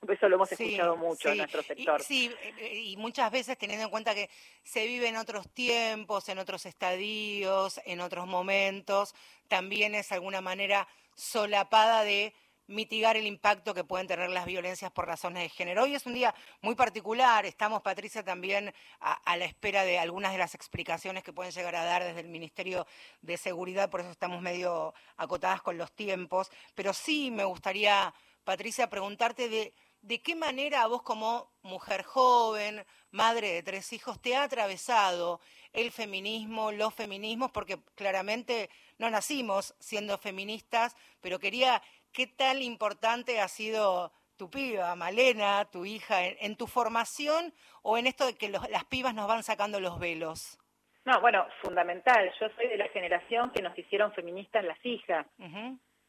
Eso 0.08 0.28
lo 0.28 0.36
hemos 0.36 0.52
escuchado 0.52 0.96
mucho 0.96 1.30
en 1.30 1.38
nuestro 1.38 1.62
sector. 1.62 2.02
sí, 2.02 2.30
eh, 2.58 2.74
y 2.74 2.96
muchas 2.96 3.30
veces 3.30 3.58
teniendo 3.58 3.84
en 3.84 3.90
cuenta 3.90 4.14
que 4.14 4.28
se 4.62 4.86
vive 4.86 5.08
en 5.08 5.16
otros 5.16 5.48
tiempos, 5.50 6.28
en 6.28 6.38
otros 6.38 6.66
estadios, 6.66 7.80
en 7.84 8.00
otros 8.00 8.26
momentos, 8.26 9.14
también 9.48 9.94
es 9.94 10.12
alguna 10.12 10.40
manera 10.40 10.86
solapada 11.14 12.02
de 12.04 12.34
mitigar 12.66 13.16
el 13.16 13.26
impacto 13.26 13.74
que 13.74 13.84
pueden 13.84 14.06
tener 14.06 14.30
las 14.30 14.46
violencias 14.46 14.90
por 14.90 15.06
razones 15.06 15.42
de 15.42 15.48
género. 15.48 15.82
Hoy 15.82 15.94
es 15.94 16.06
un 16.06 16.14
día 16.14 16.34
muy 16.62 16.74
particular, 16.74 17.44
estamos, 17.44 17.82
Patricia, 17.82 18.24
también 18.24 18.72
a, 19.00 19.36
la 19.36 19.44
espera 19.44 19.84
de 19.84 19.98
algunas 19.98 20.32
de 20.32 20.38
las 20.38 20.54
explicaciones 20.54 21.22
que 21.22 21.32
pueden 21.32 21.52
llegar 21.52 21.76
a 21.76 21.84
dar 21.84 22.02
desde 22.02 22.20
el 22.20 22.28
Ministerio 22.28 22.86
de 23.20 23.36
Seguridad, 23.36 23.90
por 23.90 24.00
eso 24.00 24.10
estamos 24.10 24.40
medio 24.40 24.94
acotadas 25.16 25.60
con 25.62 25.76
los 25.76 25.92
tiempos, 25.92 26.50
pero 26.74 26.92
sí 26.94 27.30
me 27.30 27.44
gustaría, 27.44 28.14
Patricia, 28.44 28.88
preguntarte 28.88 29.48
de, 29.48 29.74
de 30.04 30.22
qué 30.22 30.34
manera 30.34 30.82
a 30.82 30.86
vos 30.86 31.02
como 31.02 31.52
mujer 31.62 32.02
joven, 32.02 32.84
madre 33.10 33.52
de 33.52 33.62
tres 33.62 33.92
hijos, 33.92 34.20
te 34.20 34.36
ha 34.36 34.42
atravesado 34.42 35.40
el 35.72 35.90
feminismo, 35.90 36.72
los 36.72 36.94
feminismos, 36.94 37.50
porque 37.50 37.78
claramente 37.94 38.70
no 38.98 39.10
nacimos 39.10 39.74
siendo 39.78 40.16
feministas, 40.18 40.96
pero 41.20 41.38
quería 41.38 41.82
¿Qué 42.14 42.28
tal 42.28 42.62
importante 42.62 43.40
ha 43.40 43.48
sido 43.48 44.12
tu 44.38 44.48
piba, 44.48 44.94
Malena, 44.94 45.64
tu 45.64 45.84
hija, 45.84 46.24
en, 46.24 46.56
tu 46.56 46.68
formación 46.68 47.52
o 47.82 47.98
en 47.98 48.06
esto 48.06 48.24
de 48.24 48.36
que 48.36 48.48
las 48.48 48.84
pibas 48.84 49.14
nos 49.14 49.26
van 49.26 49.42
sacando 49.42 49.80
los 49.80 49.98
velos? 49.98 50.56
No, 51.04 51.20
bueno, 51.20 51.44
fundamental. 51.60 52.32
Yo 52.38 52.46
soy 52.54 52.68
de 52.68 52.76
la 52.76 52.88
generación 52.90 53.50
que 53.50 53.62
nos 53.62 53.76
hicieron 53.76 54.12
feministas 54.12 54.64
las 54.64 54.78
hijas 54.86 55.26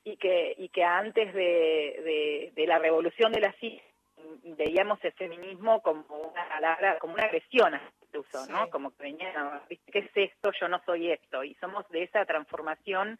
y 0.05 0.17
que 0.17 0.55
y 0.57 0.69
que 0.69 0.83
antes 0.83 1.33
de, 1.33 2.53
la 2.55 2.79
revolución 2.79 3.31
de 3.33 3.41
las 3.41 3.61
hijas 3.61 3.85
veíamos 4.43 5.03
el 5.03 5.11
feminismo 5.13 5.81
como 5.81 6.05
una 6.07 6.47
palabra, 6.47 6.97
como 6.99 7.15
una 7.15 7.23
agresión 7.23 7.73
incluso, 8.03 8.45
¿no? 8.47 8.69
Como 8.69 8.91
que 8.91 9.03
venía, 9.03 9.61
¿qué 9.67 9.99
es 9.99 10.11
esto? 10.15 10.51
Yo 10.59 10.67
no 10.67 10.81
soy 10.85 11.11
esto. 11.11 11.43
Y 11.43 11.55
somos 11.55 11.87
de 11.89 12.03
esa 12.03 12.23
transformación 12.25 13.19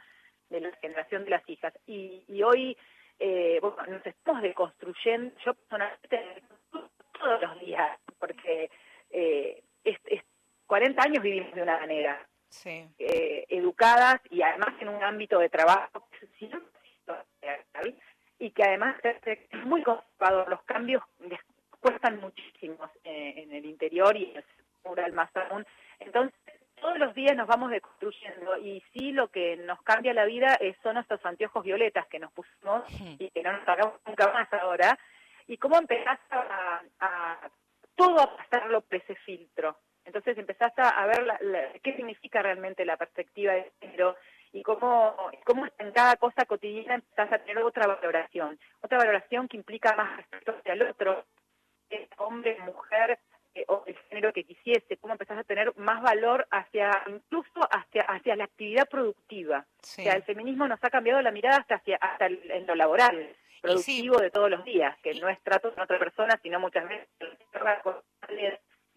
de 0.50 0.62
la 0.62 0.72
generación 0.77 1.25
de 1.25 1.32
las 1.32 1.50
hijas. 1.50 1.74
Y, 1.86 2.24
y 2.27 2.44
hoy, 2.44 2.77
eh, 3.20 3.60
bueno, 3.62 3.84
nos 3.88 4.06
estamos 4.06 4.42
deconstruyendo, 4.42 5.36
yo 5.44 5.54
personalmente 5.54 6.44
todos 7.20 7.42
los 7.42 7.60
días, 7.60 8.00
porque 8.20 8.70
eh, 9.10 9.63
es, 9.84 9.98
40 10.68 11.04
años 11.04 11.24
vivimos 11.24 11.54
de 11.54 11.62
una 11.62 11.80
manera, 11.80 12.27
eh, 12.65 13.46
educadas 13.50 14.22
y 14.30 14.42
además 14.42 14.70
en 14.80 14.89
un 14.89 15.04
ámbito 15.04 15.39
de 15.39 15.50
trabajo 15.50 16.08
y 18.40 18.52
que 18.52 18.64
además 18.64 18.96
es 19.04 19.66
muy 19.66 19.84
complicado, 19.84 20.46
los 20.48 20.62
cambios 20.64 21.04
cuestan 21.80 22.20
muchísimos 22.20 22.90
eh, 23.04 23.34
en 23.38 23.54
el 23.54 23.66
interior 23.66 24.16
y 24.18 24.32
en 24.32 24.38
el 24.38 24.46
rural 24.84 25.14
más 25.14 25.30
aún. 25.36 25.66
Entonces, 26.00 26.34
todos 26.82 26.98
los 27.00 27.14
días 27.16 27.36
nos 27.36 27.48
vamos 27.48 27.72
deconstruyendo 27.72 28.58
y 28.58 28.84
sí 28.94 29.12
lo 29.12 29.30
que 29.30 29.58
nos 29.58 29.82
cambia 29.84 30.14
la 30.14 30.25
vida 30.25 30.60
son 30.84 30.98
estos 30.98 31.25
anteojos 31.25 31.64
violetas 31.64 32.06
que 32.08 32.20
nos 32.20 32.32
pusimos 32.34 32.84
y 33.20 33.30
que 33.30 33.42
no 33.42 33.54
nos 33.54 33.66
sacamos 33.66 33.96
nunca 34.06 34.32
más 34.34 34.52
ahora 34.54 34.98
y 35.48 35.58
cómo 35.58 35.78
empezás 35.78 36.20
a, 36.32 37.50
todo 37.96 38.20
a 38.20 38.38
pasarlo 38.38 38.82
por 38.82 38.96
ese 38.96 39.16
filtro. 39.16 39.78
Entonces 40.04 40.38
empezaste 40.38 40.82
a 40.82 41.06
ver 41.08 41.80
qué 41.82 41.96
significa 41.96 42.42
realmente 42.42 42.86
la 42.86 42.98
perspectiva 42.98 43.54
de 43.54 43.72
género 43.80 44.16
y 44.52 44.64
cómo, 44.64 45.16
cómo 45.44 45.66
en 45.78 45.92
cada 45.92 46.16
cosa 46.18 46.46
cotidiana 46.46 46.96
empezás 46.96 47.32
a 47.32 47.40
tener 47.40 47.64
otra 47.64 47.88
valoración, 47.88 48.60
otra 48.82 48.98
valoración 48.98 49.48
que 49.48 49.58
implica 49.58 49.96
más 49.96 50.18
respeto 50.18 50.56
hacia 50.58 50.74
el 50.74 50.84
otro, 50.84 51.25
hombre, 52.18 52.58
mujer, 52.62 53.20
eh, 53.54 53.64
o 53.70 53.84
el 53.86 53.96
género 54.10 54.34
que 54.34 54.44
quisiese, 54.44 54.98
cómo 54.98 55.14
empezás 55.14 55.38
a 55.38 55.44
tener 55.44 55.74
más 55.78 56.02
valor 56.02 56.46
hacia, 56.52 57.04
incluso 57.08 57.62
hacia, 57.72 58.04
hacia 58.04 58.36
la 58.36 58.44
actividad 58.44 58.88
productiva. 58.90 59.66
O 59.82 59.86
sea, 59.86 60.14
el 60.14 60.24
feminismo 60.24 60.68
nos 60.68 60.84
ha 60.84 60.90
cambiado 60.90 61.22
la 61.22 61.32
mirada 61.32 61.58
hasta 61.58 61.75
hacia, 61.75 61.96
hasta 61.98 62.25
en 62.28 62.68
lo 62.68 62.75
laboral, 62.75 63.36
productivo 63.62 64.18
de 64.18 64.30
todos 64.30 64.50
los 64.50 64.64
días, 64.66 64.98
que 65.02 65.14
no 65.16 65.30
es 65.30 65.42
trato 65.42 65.74
con 65.74 65.84
otra 65.84 65.98
persona, 65.98 66.38
sino 66.44 66.60
muchas 66.60 66.88
veces 66.88 67.08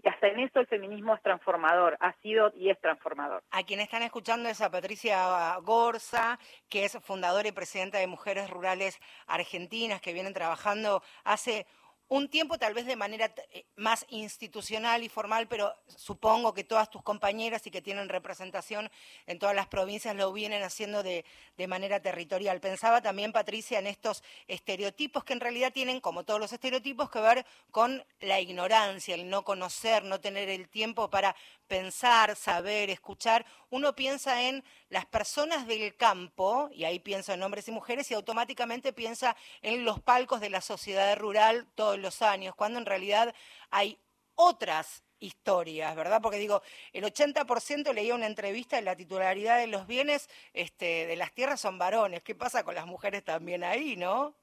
y 0.03 0.09
hasta 0.09 0.29
en 0.29 0.41
eso 0.41 0.61
el 0.61 0.67
feminismo 0.67 1.15
es 1.15 1.23
transformador, 1.23 1.97
ha 2.01 2.13
sido 2.23 2.53
y 2.55 2.71
es 2.71 2.81
transformador. 2.81 3.43
A 3.51 3.63
quien 3.63 3.81
están 3.81 4.03
escuchando 4.03 4.49
es 4.49 4.61
a 4.61 4.71
Patricia 4.71 5.57
Gorza, 5.63 6.39
que 6.69 6.85
es 6.85 6.99
fundadora 7.03 7.49
y 7.49 7.53
presidenta 7.53 7.99
de 7.99 8.07
Mujeres 8.07 8.49
Rurales 8.51 9.01
Argentinas, 9.27 10.01
que 10.01 10.13
vienen 10.13 10.35
trabajando 10.35 11.03
hace 11.25 11.67
un 12.09 12.29
tiempo 12.29 12.59
tal 12.59 12.75
vez 12.75 12.87
de 12.87 12.97
manera 12.97 13.33
eh, 13.53 13.67
más 13.77 14.07
institucional 14.09 15.03
y 15.03 15.09
formal, 15.09 15.47
pero 15.47 15.75
supongo 15.87 16.55
que 16.55 16.65
todas 16.65 16.91
tus 16.91 17.03
compañeras 17.03 17.67
y 17.67 17.71
que 17.71 17.83
tienen 17.83 18.09
representación 18.09 18.91
en 19.27 19.39
todas 19.39 19.55
las 19.55 19.67
provincias 19.67 20.17
lo 20.17 20.33
vienen 20.33 20.63
haciendo 20.63 21.03
de, 21.03 21.25
de, 21.57 21.67
manera 21.67 22.01
territorial. 22.01 22.61
Pensaba 22.61 23.03
también, 23.03 23.33
Patricia, 23.33 23.79
en 23.79 23.87
estos 23.87 24.23
estereotipos 24.47 25.25
que 25.25 25.35
en 25.35 25.41
realidad 25.41 25.73
tienen, 25.73 26.01
como 26.01 26.25
todos 26.25 26.41
los 26.41 26.53
estereotipos, 26.53 27.11
que 27.11 27.21
ver 27.21 27.47
con 27.71 28.05
la 28.21 28.41
ignorancia, 28.41 29.15
el 29.15 29.29
no 29.29 29.45
conocer, 29.45 30.05
no 30.05 30.21
tener 30.21 30.49
el 30.49 30.69
tiempo 30.69 31.11
para 31.11 31.37
pensar, 31.69 32.35
saber, 32.35 32.91
escuchar. 32.91 33.45
Uno 33.71 33.95
piensa 33.95 34.43
en 34.43 34.65
las 34.89 35.07
personas 35.07 35.67
del 35.67 35.97
campo, 35.97 36.69
y 36.73 36.85
ahí 36.85 36.99
pienso 36.99 37.33
en 37.33 37.43
hombres 37.43 37.69
y 37.69 37.73
mujeres, 37.73 38.11
y 38.11 38.15
automáticamente 38.15 38.93
piensa 38.93 39.37
en 39.63 39.85
los 39.85 40.01
palcos 40.01 40.41
de 40.41 40.51
la 40.51 40.61
sociedad 40.61 41.17
rural 41.19 41.67
todos 41.75 41.99
los 41.99 42.23
años, 42.23 42.55
cuando 42.55 42.79
en 42.79 42.87
realidad 42.87 43.35
hay 43.71 43.99
otras 44.35 45.05
historias, 45.21 45.95
¿verdad? 45.97 46.21
Porque 46.23 46.39
digo, 46.39 46.63
el 46.93 47.05
80% 47.05 47.93
leía 47.93 48.15
una 48.15 48.27
entrevista 48.27 48.77
de 48.77 48.83
la 48.83 48.97
titularidad 48.97 49.59
de 49.59 49.67
los 49.67 49.87
bienes 49.87 50.29
este, 50.55 51.07
de 51.07 51.17
las 51.17 51.33
tierras 51.33 51.61
son 51.61 51.79
varones. 51.79 52.23
¿Qué 52.23 52.35
pasa 52.35 52.65
con 52.65 52.75
las 52.75 52.87
mujeres 52.87 53.25
también 53.25 53.65
ahí, 53.65 53.97
no? 53.97 54.35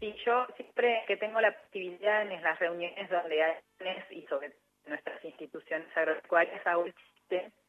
Sí, 0.00 0.14
yo 0.24 0.46
siempre 0.56 1.04
que 1.06 1.16
tengo 1.16 1.40
la 1.40 1.56
posibilidad 1.56 2.22
en 2.22 2.42
las 2.42 2.58
reuniones 2.58 3.08
donde 3.10 3.42
hay 3.42 3.54
y 4.10 4.22
sobre 4.26 4.52
nuestras 4.86 5.24
instituciones 5.24 5.88
agropecuarias 5.96 6.66
hago 6.66 6.84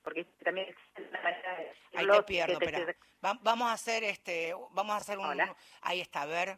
porque 0.03 0.25
también 0.43 0.69
existe 0.69 1.01
una 1.09 1.21
manera 1.21 1.57
de 1.57 1.71
Ahí 1.97 2.07
te 2.07 2.23
pierdo, 2.23 2.59
pero 2.59 2.79
vamos 3.21 3.69
a 3.69 3.73
hacer 3.73 4.03
este, 4.03 4.53
vamos 4.71 4.93
a 4.93 4.97
hacer 4.97 5.17
un... 5.17 5.41
Ahí 5.81 6.01
está, 6.01 6.21
a 6.21 6.25
ver, 6.25 6.57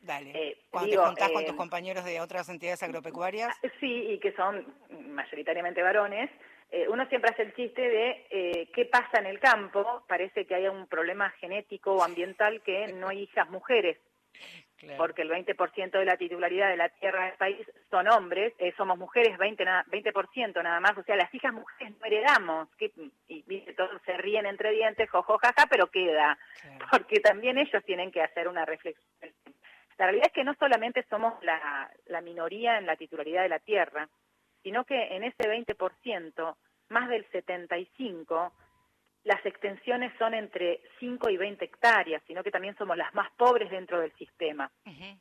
Dale. 0.00 0.30
Eh, 0.34 0.58
Cuando 0.70 0.90
te 0.90 0.96
juntás 0.98 1.30
con 1.30 1.44
tus 1.44 1.54
eh, 1.54 1.56
compañeros 1.56 2.04
de 2.04 2.20
otras 2.20 2.48
entidades 2.48 2.82
agropecuarias. 2.82 3.48
Ah, 3.50 3.68
sí, 3.80 4.06
y 4.10 4.18
que 4.18 4.32
son 4.32 4.64
mayoritariamente 5.08 5.82
varones, 5.82 6.30
eh, 6.70 6.86
uno 6.88 7.08
siempre 7.08 7.30
hace 7.32 7.42
el 7.42 7.54
chiste 7.54 7.82
de 7.82 8.68
qué 8.72 8.84
pasa 8.84 9.18
en 9.18 9.26
el 9.26 9.40
campo. 9.40 10.04
Parece 10.06 10.46
que 10.46 10.54
hay 10.54 10.68
un 10.68 10.86
problema 10.86 11.30
genético 11.40 11.96
o 11.96 12.02
ambiental 12.04 12.62
que 12.62 12.92
no 12.92 13.08
hay 13.08 13.22
hijas 13.22 13.50
mujeres 13.50 13.98
porque 14.96 15.22
el 15.22 15.30
20% 15.30 15.90
de 15.90 16.04
la 16.04 16.16
titularidad 16.16 16.68
de 16.68 16.76
la 16.76 16.88
tierra 16.88 17.26
del 17.26 17.34
país 17.34 17.66
son 17.90 18.08
hombres, 18.08 18.52
eh, 18.58 18.74
somos 18.76 18.98
mujeres 18.98 19.38
20, 19.38 19.64
20% 19.64 20.62
nada 20.62 20.80
más, 20.80 20.96
o 20.98 21.02
sea, 21.02 21.16
las 21.16 21.32
hijas 21.34 21.52
mujeres 21.52 21.94
no 21.98 22.06
heredamos, 22.06 22.68
que, 22.76 22.92
y, 23.28 23.42
todos 23.74 24.00
se 24.04 24.16
ríen 24.18 24.46
entre 24.46 24.72
dientes, 24.72 25.08
jojo, 25.10 25.38
jaja, 25.38 25.66
pero 25.70 25.86
queda, 25.86 26.38
porque 26.90 27.20
también 27.20 27.58
ellos 27.58 27.82
tienen 27.84 28.10
que 28.10 28.22
hacer 28.22 28.48
una 28.48 28.64
reflexión. 28.64 29.06
La 29.98 30.06
realidad 30.06 30.26
es 30.26 30.32
que 30.32 30.44
no 30.44 30.54
solamente 30.58 31.06
somos 31.08 31.42
la, 31.42 31.90
la 32.06 32.20
minoría 32.20 32.76
en 32.76 32.84
la 32.86 32.96
titularidad 32.96 33.42
de 33.42 33.48
la 33.48 33.60
tierra, 33.60 34.08
sino 34.62 34.84
que 34.84 35.16
en 35.16 35.24
ese 35.24 35.44
20%, 35.44 36.56
más 36.88 37.08
del 37.08 37.26
75% 37.30 38.52
las 39.26 39.44
extensiones 39.44 40.12
son 40.20 40.34
entre 40.34 40.80
5 41.00 41.28
y 41.30 41.36
20 41.36 41.64
hectáreas, 41.64 42.22
sino 42.28 42.44
que 42.44 42.52
también 42.52 42.76
somos 42.76 42.96
las 42.96 43.12
más 43.12 43.28
pobres 43.32 43.68
dentro 43.70 43.98
del 43.98 44.12
sistema 44.12 44.70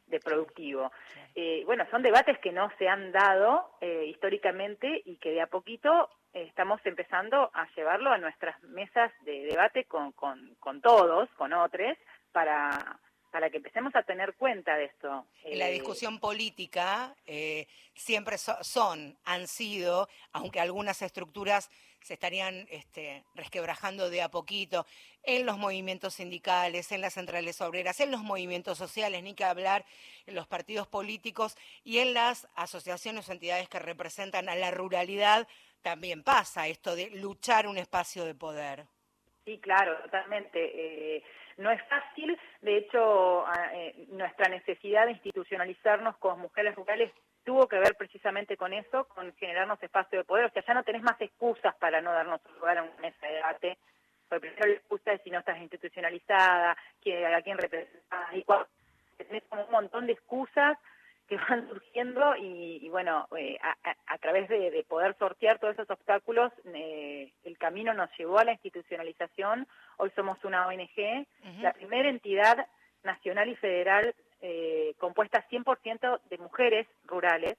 de 0.05 0.19
productivo. 0.19 0.91
Eh, 1.33 1.63
bueno, 1.65 1.87
son 1.89 2.03
debates 2.03 2.37
que 2.37 2.51
no 2.51 2.69
se 2.77 2.87
han 2.87 3.11
dado 3.11 3.71
eh, 3.81 4.05
históricamente 4.05 5.01
y 5.05 5.17
que 5.17 5.31
de 5.31 5.41
a 5.41 5.47
poquito 5.47 6.11
eh, 6.33 6.43
estamos 6.43 6.79
empezando 6.85 7.49
a 7.51 7.67
llevarlo 7.75 8.11
a 8.11 8.19
nuestras 8.19 8.61
mesas 8.61 9.11
de 9.21 9.45
debate 9.45 9.85
con, 9.85 10.11
con, 10.11 10.53
con 10.59 10.81
todos, 10.81 11.27
con 11.31 11.51
otros, 11.53 11.97
para, 12.31 12.99
para 13.35 13.49
que 13.49 13.57
empecemos 13.57 13.93
a 13.97 14.03
tener 14.03 14.33
cuenta 14.35 14.77
de 14.77 14.85
esto. 14.85 15.25
En 15.43 15.59
la 15.59 15.67
eh, 15.67 15.73
discusión 15.73 16.21
política 16.21 17.13
eh, 17.25 17.67
siempre 17.93 18.37
son, 18.37 19.17
han 19.25 19.47
sido, 19.47 20.07
aunque 20.31 20.61
algunas 20.61 21.01
estructuras 21.01 21.69
se 21.99 22.13
estarían 22.13 22.65
este, 22.69 23.25
resquebrajando 23.33 24.09
de 24.09 24.21
a 24.21 24.29
poquito, 24.29 24.85
en 25.21 25.45
los 25.45 25.57
movimientos 25.57 26.13
sindicales, 26.13 26.93
en 26.93 27.01
las 27.01 27.15
centrales 27.15 27.59
obreras, 27.59 27.99
en 27.99 28.11
los 28.11 28.21
movimientos 28.21 28.77
sociales, 28.77 29.21
ni 29.21 29.33
que 29.33 29.43
hablar 29.43 29.83
en 30.27 30.35
los 30.35 30.47
partidos 30.47 30.87
políticos 30.87 31.57
y 31.83 31.97
en 31.97 32.13
las 32.13 32.47
asociaciones 32.55 33.27
o 33.27 33.33
entidades 33.33 33.67
que 33.67 33.79
representan 33.79 34.47
a 34.47 34.55
la 34.55 34.71
ruralidad, 34.71 35.45
también 35.81 36.23
pasa 36.23 36.69
esto 36.69 36.95
de 36.95 37.09
luchar 37.09 37.67
un 37.67 37.77
espacio 37.77 38.23
de 38.23 38.33
poder. 38.33 38.85
Sí, 39.43 39.59
claro, 39.59 40.01
totalmente. 40.03 41.17
Eh, 41.17 41.23
no 41.57 41.71
es 41.71 41.81
fácil, 41.87 42.37
de 42.61 42.77
hecho, 42.77 43.45
eh, 43.73 44.07
nuestra 44.09 44.49
necesidad 44.49 45.05
de 45.05 45.13
institucionalizarnos 45.13 46.17
como 46.17 46.37
mujeres 46.37 46.75
rurales 46.75 47.11
tuvo 47.43 47.67
que 47.67 47.77
ver 47.77 47.95
precisamente 47.95 48.57
con 48.57 48.73
eso, 48.73 49.05
con 49.05 49.33
generarnos 49.35 49.81
espacio 49.81 50.19
de 50.19 50.25
poder. 50.25 50.45
O 50.45 50.49
sea, 50.49 50.63
ya 50.65 50.73
no 50.73 50.83
tenés 50.83 51.03
más 51.03 51.19
excusas 51.21 51.75
para 51.75 52.01
no 52.01 52.11
darnos 52.11 52.41
lugar 52.55 52.79
a 52.79 52.83
una 52.83 53.01
mesa 53.01 53.27
de 53.27 53.33
debate. 53.33 53.77
Porque 54.27 54.47
primero 54.47 54.67
la 54.67 54.73
excusa 54.73 55.13
es 55.13 55.21
si 55.21 55.29
no 55.29 55.39
estás 55.39 55.59
institucionalizada, 55.59 56.71
a 56.71 57.41
quién 57.43 57.57
representas, 57.57 58.33
y 58.33 58.43
cuando 58.43 58.67
tenés 59.17 59.43
como 59.43 59.63
un 59.65 59.71
montón 59.71 60.07
de 60.07 60.13
excusas 60.13 60.77
que 61.27 61.37
van 61.37 61.67
surgiendo 61.69 62.35
y, 62.37 62.87
bueno, 62.89 63.27
eh, 63.37 63.57
a, 63.61 64.17
través 64.17 64.47
de, 64.49 64.85
poder 64.87 65.15
sortear 65.17 65.59
todos 65.59 65.73
esos 65.73 65.89
obstáculos, 65.89 66.51
eh, 66.73 67.31
el 67.43 67.57
camino 67.57 67.93
nos 67.93 68.09
llevó 68.17 68.39
a 68.39 68.45
la 68.45 68.53
institucionalización. 68.53 69.67
Hoy 69.97 70.11
somos 70.15 70.43
una 70.43 70.67
ONG, 70.67 71.27
la 71.61 71.73
primera 71.73 72.09
entidad 72.09 72.67
nacional 73.03 73.49
y 73.49 73.55
federal 73.55 74.15
eh, 74.41 74.93
compuesta 74.99 75.45
100% 75.49 76.21
de 76.29 76.37
mujeres 76.37 76.87
rurales. 77.05 77.57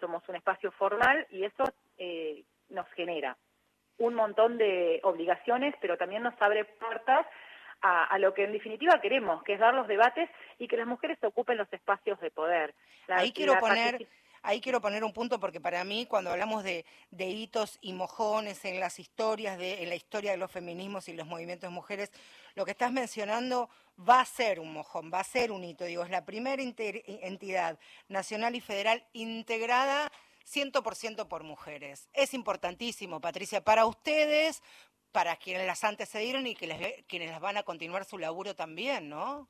somos 0.00 0.26
un 0.28 0.36
espacio 0.36 0.70
formal 0.72 1.26
y 1.30 1.44
eso 1.44 1.64
nos 2.70 2.88
genera 2.94 3.36
un 3.98 4.14
montón 4.14 4.58
de 4.58 5.00
obligaciones, 5.04 5.74
pero 5.80 5.96
también 5.96 6.22
nos 6.22 6.34
abre 6.40 6.64
puertas 6.64 7.26
a, 7.86 8.18
lo 8.18 8.34
que 8.34 8.44
en 8.44 8.52
definitiva 8.52 9.00
queremos, 9.00 9.42
que 9.42 9.54
es 9.54 9.60
dar 9.60 9.74
los 9.74 9.86
debates 9.86 10.28
y 10.58 10.68
que 10.68 10.76
las 10.76 10.86
mujeres 10.86 11.18
ocupen 11.22 11.56
los 11.56 11.72
espacios 11.72 12.20
de 12.20 12.30
poder. 12.30 12.74
Ahí 13.08 13.32
quiero 13.32 13.58
poner... 13.58 14.06
Ahí 14.42 14.60
quiero 14.60 14.80
poner 14.80 15.02
un 15.02 15.12
punto 15.12 15.40
porque 15.40 15.60
para 15.60 15.82
mí 15.82 16.06
cuando 16.06 16.30
hablamos 16.30 16.62
de, 16.62 16.84
hitos 17.18 17.78
y 17.80 17.92
mojones 17.92 18.64
en 18.64 18.78
las 18.78 19.00
historias, 19.00 19.58
de, 19.58 19.82
en 19.82 19.88
la 19.88 19.96
historia 19.96 20.30
de 20.30 20.36
los 20.36 20.52
feminismos 20.52 21.08
y 21.08 21.14
los 21.14 21.26
movimientos 21.26 21.68
de 21.68 21.74
mujeres, 21.74 22.12
lo 22.54 22.64
que 22.64 22.70
estás 22.70 22.92
mencionando 22.92 23.68
va 24.08 24.20
a 24.20 24.24
ser 24.24 24.60
un 24.60 24.72
mojón, 24.72 25.10
va 25.12 25.18
a 25.18 25.24
ser 25.24 25.50
un 25.50 25.64
hito. 25.64 25.84
Digo, 25.84 26.04
es 26.04 26.10
la 26.10 26.24
primera 26.24 26.62
entidad 26.62 27.76
nacional 28.08 28.54
y 28.54 28.60
federal 28.60 29.02
integrada 29.14 30.12
100% 30.46 31.26
por 31.26 31.42
mujeres. 31.42 32.08
Es 32.12 32.32
importantísimo, 32.32 33.20
Patricia, 33.20 33.64
para 33.64 33.84
ustedes, 33.84 34.62
para 35.12 35.36
quienes 35.36 35.66
las 35.66 35.84
antecedieron 35.84 36.46
y 36.46 36.54
que 36.54 36.66
les, 36.66 37.04
quienes 37.06 37.30
las 37.30 37.40
van 37.40 37.56
a 37.56 37.62
continuar 37.62 38.04
su 38.04 38.18
laburo 38.18 38.54
también, 38.54 39.08
¿no? 39.08 39.48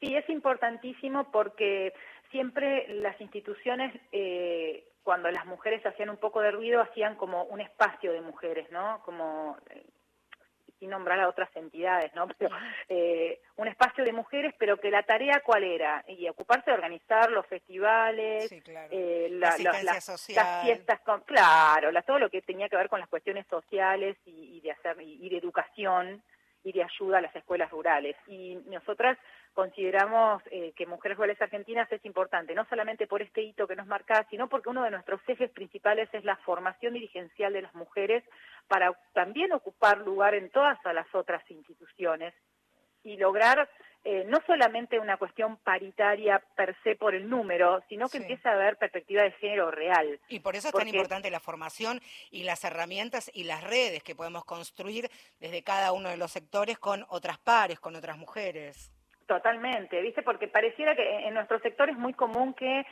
Sí, 0.00 0.14
es 0.14 0.28
importantísimo 0.30 1.30
porque 1.30 1.92
siempre 2.30 2.86
las 2.88 3.20
instituciones, 3.20 3.94
eh, 4.12 4.86
cuando 5.02 5.30
las 5.30 5.44
mujeres 5.46 5.84
hacían 5.84 6.10
un 6.10 6.16
poco 6.16 6.40
de 6.40 6.50
ruido, 6.50 6.80
hacían 6.80 7.16
como 7.16 7.44
un 7.44 7.60
espacio 7.60 8.12
de 8.12 8.20
mujeres, 8.22 8.70
¿no? 8.70 9.02
Como 9.04 9.56
eh, 9.70 9.84
sin 10.80 10.90
nombrar 10.90 11.20
a 11.20 11.28
otras 11.28 11.54
entidades, 11.54 12.12
¿no? 12.14 12.26
Pero, 12.38 12.56
eh, 12.88 13.40
un 13.56 13.68
espacio 13.68 14.02
de 14.04 14.12
mujeres, 14.12 14.54
pero 14.58 14.78
que 14.78 14.90
la 14.90 15.02
tarea 15.02 15.42
cuál 15.44 15.64
era, 15.64 16.02
y 16.08 16.26
ocuparse 16.28 16.70
de 16.70 16.76
organizar 16.76 17.30
los 17.30 17.46
festivales, 17.46 18.50
eh, 18.50 19.28
la, 19.32 19.54
las 19.82 20.28
fiestas, 20.62 21.00
con, 21.00 21.20
claro, 21.20 21.90
todo 22.02 22.18
lo 22.18 22.30
que 22.30 22.40
tenía 22.40 22.70
que 22.70 22.76
ver 22.76 22.88
con 22.88 23.00
las 23.00 23.08
cuestiones 23.10 23.46
sociales 23.48 24.16
y, 24.24 24.60
de 24.60 24.70
hacer 24.70 24.96
y 25.02 25.28
de 25.28 25.36
educación 25.36 26.22
y 26.62 26.72
de 26.72 26.82
ayuda 26.82 27.18
a 27.18 27.22
las 27.22 27.34
escuelas 27.34 27.70
rurales. 27.70 28.16
Y 28.26 28.56
nosotras 28.66 29.18
consideramos 29.54 30.42
eh, 30.50 30.72
que 30.76 30.86
Mujeres 30.86 31.16
Rurales 31.16 31.40
Argentinas 31.40 31.90
es 31.90 32.04
importante, 32.04 32.54
no 32.54 32.64
solamente 32.66 33.06
por 33.06 33.22
este 33.22 33.42
hito 33.42 33.66
que 33.66 33.76
nos 33.76 33.86
marca, 33.86 34.26
sino 34.30 34.48
porque 34.48 34.68
uno 34.68 34.82
de 34.82 34.90
nuestros 34.90 35.20
ejes 35.26 35.50
principales 35.50 36.08
es 36.12 36.24
la 36.24 36.36
formación 36.36 36.94
dirigencial 36.94 37.52
de 37.52 37.62
las 37.62 37.74
mujeres 37.74 38.24
para 38.68 38.92
también 39.12 39.52
ocupar 39.52 39.98
lugar 39.98 40.34
en 40.34 40.50
todas 40.50 40.78
las 40.84 41.12
otras 41.14 41.48
instituciones 41.50 42.34
y 43.02 43.16
lograr 43.16 43.68
eh, 44.02 44.24
no 44.26 44.38
solamente 44.46 44.98
una 44.98 45.18
cuestión 45.18 45.58
paritaria 45.58 46.42
per 46.56 46.74
se 46.82 46.96
por 46.96 47.14
el 47.14 47.28
número, 47.28 47.82
sino 47.88 48.08
que 48.08 48.18
empieza 48.18 48.50
a 48.50 48.54
haber 48.54 48.76
perspectiva 48.76 49.22
de 49.22 49.32
género 49.32 49.70
real. 49.70 50.18
Y 50.28 50.40
por 50.40 50.56
eso 50.56 50.68
es 50.68 50.74
tan 50.74 50.88
importante 50.88 51.30
la 51.30 51.40
formación 51.40 52.00
y 52.30 52.44
las 52.44 52.64
herramientas 52.64 53.30
y 53.34 53.44
las 53.44 53.62
redes 53.62 54.02
que 54.02 54.14
podemos 54.14 54.44
construir 54.44 55.10
desde 55.38 55.62
cada 55.62 55.92
uno 55.92 56.08
de 56.08 56.16
los 56.16 56.30
sectores 56.30 56.78
con 56.78 57.04
otras 57.10 57.38
pares, 57.38 57.78
con 57.78 57.94
otras 57.94 58.16
mujeres. 58.16 58.90
Totalmente, 59.26 60.00
¿viste? 60.00 60.22
Porque 60.22 60.48
pareciera 60.48 60.96
que 60.96 61.28
en 61.28 61.34
nuestro 61.34 61.60
sector 61.60 61.90
es 61.90 61.96
muy 61.96 62.14
común 62.14 62.54
que 62.54 62.84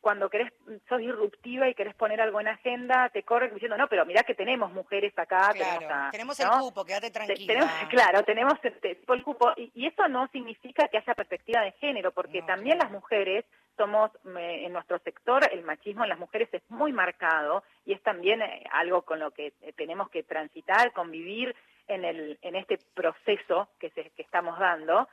cuando 0.00 0.30
querés, 0.30 0.52
sos 0.88 0.98
disruptiva 0.98 1.68
y 1.68 1.74
querés 1.74 1.94
poner 1.94 2.20
algo 2.20 2.40
en 2.40 2.48
agenda, 2.48 3.10
te 3.10 3.22
corren 3.22 3.52
diciendo, 3.52 3.76
no, 3.76 3.86
pero 3.88 4.06
mirá 4.06 4.22
que 4.22 4.34
tenemos 4.34 4.72
mujeres 4.72 5.12
acá. 5.16 5.50
Claro, 5.60 6.10
tenemos, 6.10 6.40
el 6.40 6.48
cupo, 6.48 6.84
quédate 6.84 7.10
tranquila. 7.10 7.46
Tenemos, 7.46 7.70
claro, 7.90 8.22
tenemos 8.24 8.54
el, 8.62 9.22
cupo. 9.22 9.52
Y, 9.56 9.86
eso 9.86 10.08
no 10.08 10.26
significa 10.28 10.88
que 10.88 10.98
haya 10.98 11.14
perspectiva 11.14 11.62
de 11.62 11.72
género, 11.72 12.12
porque 12.12 12.42
también 12.42 12.78
las 12.78 12.90
mujeres 12.90 13.44
somos, 13.76 14.10
en 14.24 14.72
nuestro 14.72 14.98
sector, 15.00 15.48
el 15.52 15.62
machismo 15.62 16.04
en 16.04 16.10
las 16.10 16.18
mujeres 16.18 16.48
es 16.52 16.62
muy 16.70 16.92
marcado 16.92 17.62
y 17.84 17.92
es 17.92 18.02
también 18.02 18.42
eh, 18.42 18.64
algo 18.72 19.02
con 19.02 19.18
lo 19.18 19.30
que 19.32 19.52
eh, 19.60 19.72
tenemos 19.76 20.08
que 20.10 20.22
transitar, 20.22 20.92
convivir 20.92 21.54
en, 21.88 22.04
el, 22.04 22.38
en 22.42 22.56
este 22.56 22.78
proceso 22.94 23.68
que, 23.78 23.90
se, 23.90 24.10
que 24.10 24.22
estamos 24.22 24.58
dando 24.58 25.08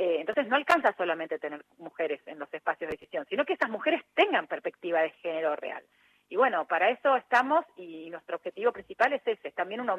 eh, 0.00 0.20
entonces 0.20 0.46
no 0.46 0.54
alcanza 0.54 0.94
solamente 0.96 1.40
tener 1.40 1.64
mujeres 1.78 2.20
en 2.26 2.38
los 2.38 2.54
espacios 2.54 2.88
de 2.88 2.96
decisión, 2.96 3.26
sino 3.28 3.44
que 3.44 3.54
esas 3.54 3.68
mujeres 3.68 4.00
tengan 4.14 4.46
perspectiva 4.46 5.00
de 5.00 5.10
género 5.10 5.56
real. 5.56 5.82
Y 6.28 6.36
bueno, 6.36 6.68
para 6.68 6.90
eso 6.90 7.16
estamos 7.16 7.64
y 7.76 8.08
nuestro 8.08 8.36
objetivo 8.36 8.70
principal 8.70 9.12
es 9.12 9.26
ese, 9.26 9.48
es 9.48 9.54
también 9.56 9.80
una, 9.80 9.96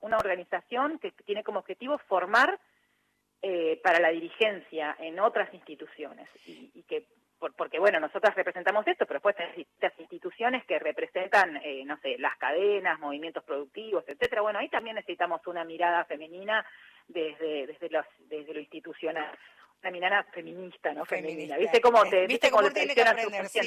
una 0.00 0.16
organización 0.16 0.98
que 0.98 1.10
tiene 1.26 1.44
como 1.44 1.58
objetivo 1.58 1.98
formar 1.98 2.58
eh, 3.42 3.78
para 3.84 4.00
la 4.00 4.08
dirigencia 4.08 4.96
en 4.98 5.20
otras 5.20 5.52
instituciones 5.52 6.26
y, 6.46 6.82
que 6.88 7.06
porque 7.58 7.78
bueno, 7.78 8.00
nosotras 8.00 8.34
representamos 8.34 8.86
esto, 8.86 9.04
pero 9.04 9.18
después 9.18 9.36
tenemos 9.36 9.58
instituciones 9.98 10.64
que 10.64 10.78
representan, 10.78 11.60
eh, 11.62 11.84
no 11.84 11.98
sé, 11.98 12.16
las 12.16 12.34
cadenas, 12.38 12.98
movimientos 12.98 13.44
productivos, 13.44 14.04
etcétera. 14.08 14.40
Bueno, 14.40 14.60
ahí 14.60 14.70
también 14.70 14.96
necesitamos 14.96 15.46
una 15.46 15.64
mirada 15.64 16.06
femenina 16.06 16.64
desde, 17.08 17.66
desde, 17.66 17.88
los, 17.90 18.06
desde 18.18 18.54
lo 18.54 18.60
institucional 18.60 19.36
una 19.82 19.90
mirada 19.90 20.24
feminista, 20.32 20.94
¿no? 20.94 21.04
Feminista. 21.04 21.58
¿Viste 21.58 21.78
cómo 21.82 22.02
te, 22.08 22.26
¿Viste 22.26 22.50
cómo 22.50 22.70
tiene 22.70 22.94
que 22.94 23.02
aprender? 23.02 23.46
Sí. 23.50 23.60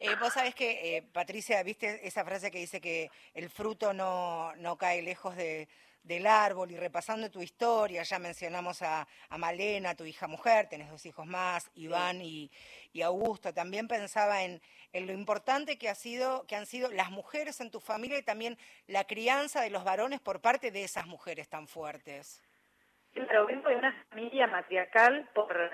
Eh, 0.00 0.16
vos 0.20 0.32
sabés 0.32 0.52
que, 0.52 0.96
eh, 0.96 1.02
Patricia, 1.02 1.62
¿viste 1.62 2.04
esa 2.04 2.24
frase 2.24 2.50
que 2.50 2.58
dice 2.58 2.80
que 2.80 3.08
el 3.34 3.48
fruto 3.50 3.92
no, 3.92 4.52
no 4.56 4.76
cae 4.76 5.00
lejos 5.00 5.36
de, 5.36 5.68
del 6.02 6.26
árbol 6.26 6.70
y 6.70 6.76
repasando 6.76 7.30
tu 7.30 7.42
historia, 7.42 8.02
ya 8.02 8.18
mencionamos 8.18 8.82
a, 8.82 9.06
Malena, 9.36 9.94
tu 9.94 10.04
hija 10.04 10.26
mujer, 10.26 10.68
tenés 10.68 10.90
dos 10.90 11.04
hijos 11.06 11.26
más, 11.26 11.70
Iván 11.74 12.20
y, 12.22 12.50
Augusto, 13.02 13.52
también 13.52 13.86
pensaba 13.86 14.42
en, 14.42 14.60
lo 14.92 15.12
importante 15.12 15.78
que, 15.78 15.88
ha 15.88 15.94
sido, 15.94 16.46
que 16.46 16.56
han 16.56 16.66
sido 16.66 16.90
las 16.90 17.10
mujeres 17.10 17.60
en 17.60 17.70
tu 17.70 17.80
familia 17.80 18.18
y 18.18 18.22
también 18.22 18.58
la 18.86 19.04
crianza 19.04 19.60
de 19.60 19.70
los 19.70 19.84
varones 19.84 20.20
por 20.20 20.40
parte 20.40 20.70
de 20.70 20.84
esas 20.84 21.06
mujeres 21.06 21.48
tan 21.48 21.68
fuertes. 21.68 22.42
Claro, 23.12 23.46
vengo 23.46 23.68
de 23.68 23.76
una 23.76 23.92
familia 24.08 24.46
matriarcal 24.46 25.28
por, 25.34 25.70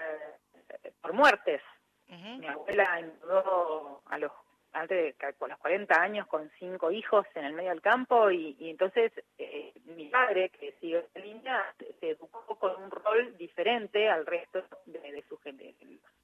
por 1.00 1.12
muertes. 1.12 1.62
Mi 2.08 2.46
abuela 2.46 2.98
entró 3.00 4.02
a 4.06 4.18
los 4.18 4.32
antes 4.76 5.16
de, 5.18 5.34
con 5.34 5.48
los 5.48 5.58
40 5.58 6.00
años 6.00 6.26
con 6.26 6.50
cinco 6.58 6.90
hijos 6.90 7.26
en 7.34 7.44
el 7.44 7.54
medio 7.54 7.70
del 7.70 7.80
campo 7.80 8.30
y, 8.30 8.56
entonces 8.60 9.12
eh, 9.38 9.72
mi 9.84 10.08
padre, 10.08 10.50
que 10.50 10.72
sigue 10.80 11.04
en 11.14 11.22
línea, 11.22 11.64
se 12.00 12.10
educó 12.10 12.44
con 12.58 12.82
un 12.82 12.90
rol 12.90 13.36
diferente 13.38 14.08
al 14.08 14.26
resto 14.26 14.62
de, 14.84 15.24
su 15.28 15.38
gente, 15.38 15.74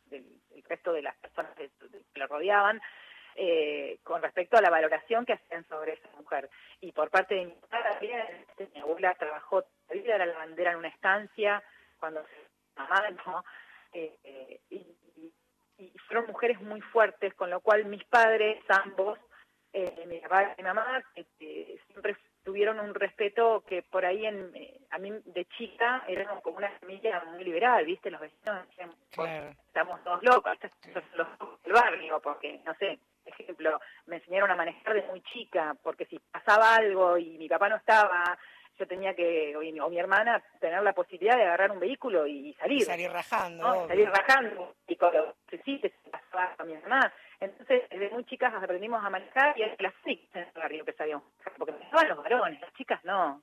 del, 0.06 0.26
resto 0.68 0.92
de 0.92 1.02
las 1.02 1.16
personas 1.16 1.52
que, 1.56 1.70
le 2.14 2.26
rodeaban. 2.26 2.80
Eh, 3.34 3.98
con 4.02 4.20
respecto 4.20 4.58
a 4.58 4.60
la 4.60 4.68
valoración 4.68 5.24
que 5.24 5.32
hacían 5.32 5.66
sobre 5.66 5.94
esa 5.94 6.08
mujer. 6.18 6.50
Y 6.80 6.92
por 6.92 7.08
parte 7.08 7.34
de 7.34 7.46
mi 7.46 7.54
padre 7.70 8.46
mi 8.74 8.80
abuela 8.80 9.14
trabajó 9.14 9.64
la 9.88 9.94
vida, 9.94 10.14
era 10.16 10.26
la 10.26 10.36
bandera 10.36 10.72
en 10.72 10.78
una 10.78 10.88
estancia, 10.88 11.62
cuando 11.98 12.22
se 12.24 12.36
mamá, 12.76 13.10
¿no? 13.26 13.44
Eh, 13.94 14.60
y, 14.70 14.86
y 15.78 15.98
fueron 16.06 16.26
mujeres 16.26 16.60
muy 16.60 16.80
fuertes, 16.80 17.34
con 17.34 17.50
lo 17.50 17.60
cual 17.60 17.84
mis 17.86 18.04
padres, 18.04 18.62
ambos, 18.68 19.18
eh, 19.72 20.04
mi 20.06 20.18
papá 20.18 20.54
y 20.56 20.62
mi 20.62 20.68
mamá, 20.68 21.02
siempre 21.86 22.16
tuvieron 22.44 22.80
un 22.80 22.94
respeto 22.94 23.62
que 23.66 23.82
por 23.82 24.04
ahí 24.04 24.26
en 24.26 24.50
eh, 24.54 24.80
a 24.90 24.98
mí 24.98 25.12
de 25.24 25.44
chica 25.56 26.04
era 26.06 26.26
como 26.40 26.58
una 26.58 26.70
familia 26.78 27.22
muy 27.32 27.44
liberal, 27.44 27.84
¿viste? 27.84 28.10
Los 28.10 28.20
vecinos 28.20 28.66
decían, 28.68 28.94
estamos 29.66 30.02
todos 30.04 30.22
locos, 30.22 30.52
estos 30.52 30.70
son 30.92 31.02
los 31.14 31.62
del 31.62 31.72
barrio, 31.72 32.20
porque, 32.20 32.60
no 32.64 32.74
sé, 32.74 32.98
ejemplo, 33.40 33.80
me 34.06 34.16
enseñaron 34.16 34.50
a 34.50 34.56
manejar 34.56 34.94
de 34.94 35.02
muy 35.02 35.22
chica, 35.22 35.76
porque 35.82 36.06
si 36.06 36.18
pasaba 36.18 36.76
algo 36.76 37.18
y 37.18 37.38
mi 37.38 37.48
papá 37.48 37.68
no 37.68 37.76
estaba, 37.76 38.38
yo 38.78 38.86
tenía 38.86 39.14
que, 39.14 39.54
o 39.56 39.88
mi, 39.90 39.98
hermana, 39.98 40.42
tener 40.60 40.82
la 40.82 40.92
posibilidad 40.92 41.36
de 41.36 41.42
agarrar 41.42 41.70
un 41.70 41.80
vehículo 41.80 42.26
y 42.26 42.54
salir. 42.54 42.82
Salir 42.82 43.10
rajando. 43.10 43.86
Salir 43.86 44.08
rajando. 44.08 44.74
Y 44.86 44.96
con 44.96 45.12
los 45.14 45.34
sí, 45.64 45.78
se 45.78 45.90
pasaba 46.10 46.54
a 46.58 46.64
mi 46.64 46.74
hermana. 46.74 47.12
Entonces, 47.40 47.88
desde 47.90 48.10
muy 48.10 48.24
chicas 48.24 48.54
aprendimos 48.54 49.04
a 49.04 49.10
manejar 49.10 49.58
y 49.58 49.82
las 49.82 49.94
chicas 50.04 50.28
en 50.34 50.42
el 50.42 50.52
barrio 50.54 50.84
que 50.84 50.92
sabíamos 50.92 51.24
porque 51.58 51.72
me 51.72 52.08
los 52.08 52.18
varones, 52.18 52.60
las 52.60 52.72
chicas 52.74 53.04
no. 53.04 53.42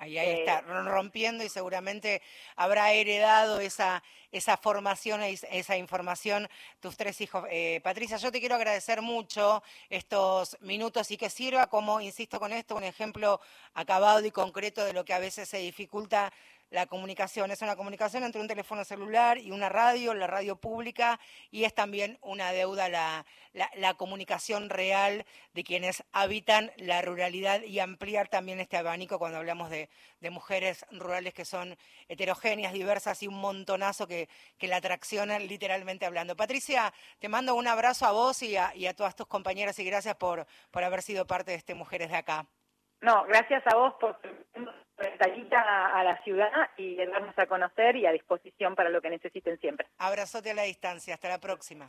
Ahí, 0.00 0.16
ahí 0.16 0.28
Eh, 0.30 0.38
está, 0.46 0.62
rompiendo 0.62 1.44
y 1.44 1.50
seguramente 1.50 2.22
habrá 2.56 2.90
heredado 2.92 3.60
esa, 3.60 4.02
esa 4.32 4.56
formación, 4.56 5.22
es- 5.22 5.46
esa 5.50 5.76
información 5.76 6.48
tus 6.80 6.96
tres 6.96 7.20
hijos. 7.20 7.44
Eh, 7.50 7.80
Patricia, 7.84 8.16
yo 8.16 8.32
te 8.32 8.40
quiero 8.40 8.54
agradecer 8.54 9.02
mucho 9.02 9.62
estos 9.90 10.56
minutos 10.62 11.10
y 11.10 11.18
que 11.18 11.28
sirva 11.28 11.66
como, 11.66 12.00
insisto 12.00 12.40
con 12.40 12.50
esto, 12.54 12.76
un 12.76 12.84
ejemplo 12.84 13.42
acabado 13.74 14.24
y 14.24 14.30
concreto 14.30 14.82
de 14.86 14.94
lo 14.94 15.04
que 15.04 15.12
a 15.12 15.18
veces 15.18 15.50
se 15.50 15.58
dificulta 15.58 16.32
la 16.70 16.86
comunicación. 16.86 17.50
Es 17.50 17.62
una 17.62 17.76
comunicación 17.76 18.24
entre 18.24 18.40
un 18.40 18.48
teléfono 18.48 18.84
celular 18.84 19.38
y 19.38 19.50
una 19.50 19.68
radio, 19.68 20.14
la 20.14 20.26
radio 20.26 20.56
pública, 20.56 21.20
y 21.50 21.64
es 21.64 21.74
también 21.74 22.18
una 22.22 22.52
deuda 22.52 22.88
la, 22.88 23.26
la, 23.52 23.70
la 23.74 23.94
comunicación 23.94 24.70
real 24.70 25.26
de 25.52 25.64
quienes 25.64 26.04
habitan 26.12 26.72
la 26.76 27.02
ruralidad 27.02 27.62
y 27.62 27.80
ampliar 27.80 28.28
también 28.28 28.60
este 28.60 28.76
abanico 28.76 29.18
cuando 29.18 29.38
hablamos 29.38 29.70
de, 29.70 29.88
mujeres 30.30 30.84
rurales 30.92 31.34
que 31.34 31.44
son 31.44 31.76
heterogéneas, 32.08 32.72
diversas 32.72 33.22
y 33.22 33.26
un 33.26 33.34
montonazo 33.34 34.06
que, 34.06 34.28
que 34.58 34.68
la 34.68 34.76
atraccionan 34.76 35.48
literalmente 35.48 36.06
hablando. 36.06 36.36
Patricia, 36.36 36.92
te 37.18 37.28
mando 37.28 37.54
un 37.54 37.66
abrazo 37.66 38.06
a 38.06 38.12
vos 38.12 38.42
y 38.42 38.56
a, 38.56 38.74
y 38.76 38.86
a 38.86 38.94
todas 38.94 39.16
tus 39.16 39.26
compañeras 39.26 39.78
y 39.78 39.84
gracias 39.84 40.14
por, 40.16 40.46
por 40.70 40.84
haber 40.84 41.02
sido 41.02 41.26
parte 41.26 41.52
de 41.52 41.56
este 41.56 41.74
Mujeres 41.74 42.10
de 42.10 42.16
Acá. 42.16 42.46
No, 43.00 43.24
gracias 43.24 43.62
a 43.66 43.76
vos 43.76 43.94
por 44.00 44.18
a, 45.52 45.98
a 45.98 46.04
la 46.04 46.22
ciudad 46.22 46.50
y 46.76 46.96
darnos 46.96 47.38
a 47.38 47.46
conocer 47.46 47.96
y 47.96 48.06
a 48.06 48.12
disposición 48.12 48.74
para 48.74 48.90
lo 48.90 49.00
que 49.00 49.10
necesiten 49.10 49.58
siempre. 49.58 49.86
Abrazote 49.98 50.50
a 50.50 50.54
la 50.54 50.62
distancia, 50.62 51.14
hasta 51.14 51.28
la 51.28 51.38
próxima. 51.38 51.88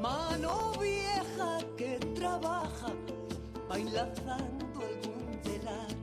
Mano 0.00 0.72
vieja 0.80 1.58
que 1.76 1.98
trabaja, 2.14 2.92
bailando 3.68 4.32
algún 4.32 5.40
telar. 5.42 5.94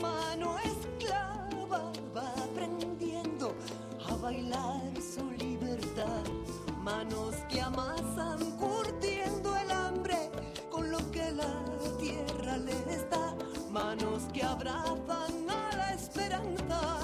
Mano 0.00 0.58
esclava 0.58 1.92
va 2.14 2.28
aprendiendo 2.44 3.54
a 4.08 4.16
bailar 4.16 4.82
su 5.00 5.30
libertad. 5.30 6.24
Manos 6.82 7.36
que 7.48 7.60
amasan 7.60 8.58
curtiendo 8.58 9.56
el 9.56 9.70
hambre 9.70 10.30
con 10.70 10.90
lo 10.90 10.98
que 11.10 11.30
la 11.30 11.64
tierra 11.98 12.56
les 12.58 13.08
da. 13.08 13.34
Manos 13.70 14.24
que 14.32 14.42
abrazan 14.42 15.48
a 15.48 15.76
la 15.76 15.94
esperanza 15.94 16.95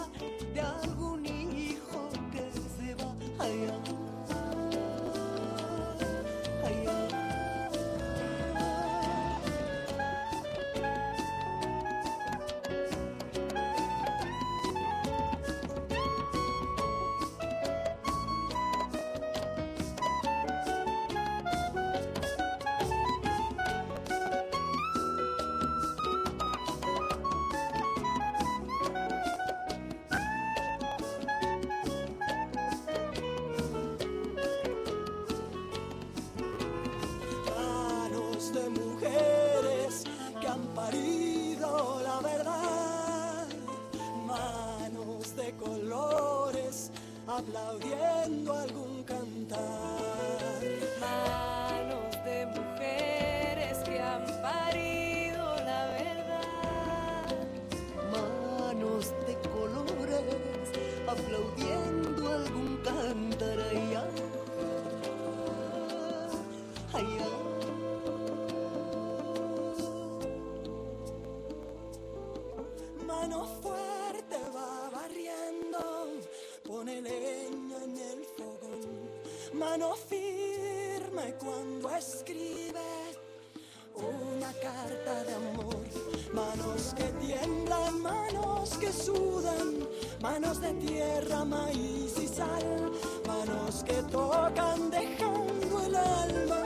sudan, 88.92 89.88
manos 90.20 90.61
de 90.61 90.72
tierra, 90.74 91.44
maíz 91.44 92.14
y 92.22 92.28
sal. 92.28 92.92
Manos 93.26 93.83
que 93.85 93.94
tocan 94.11 94.90
dejando 94.90 95.83
el 95.87 95.96
alma, 95.96 96.62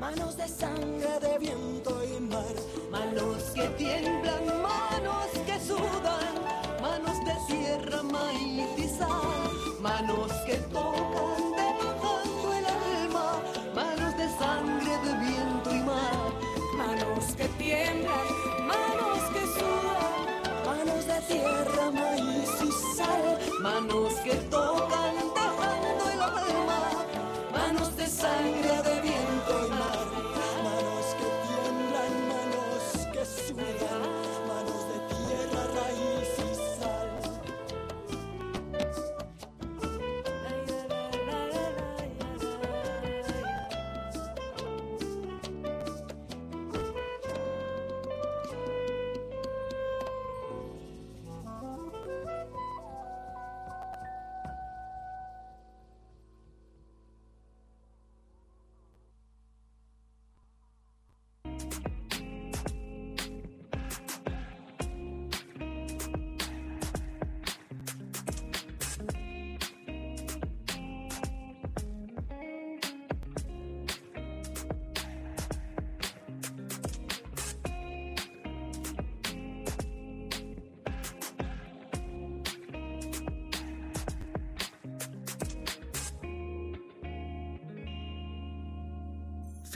manos 0.00 0.36
de 0.36 0.48
sangre, 0.48 1.18
de 1.20 1.38
viento 1.38 2.02
y 2.04 2.20
mar. 2.20 2.54
Manos 2.90 3.42
que 3.54 3.66
tiemblan, 3.76 4.46
manos 4.62 5.28
que 5.46 5.58
sudan, 5.60 6.34
manos 6.80 7.18
de 7.24 7.54
tierra, 7.54 8.02
maíz 8.02 8.78
y 8.78 8.88
sal. 8.88 9.50
Manos 9.80 10.32
que 10.46 10.56
tocan 10.72 11.52
dejando 11.56 12.52
el 12.58 12.66
alma, 12.66 13.42
manos 13.74 14.16
de 14.16 14.28
sangre, 14.38 14.92
de 15.04 15.12
viento 15.24 15.74
y 15.74 15.80
mar. 15.80 16.32
Manos 16.76 17.24
que 17.36 17.48
tiemblan, 17.58 18.33
manos 23.64 24.12
que 24.22 24.34
tocan 24.50 25.03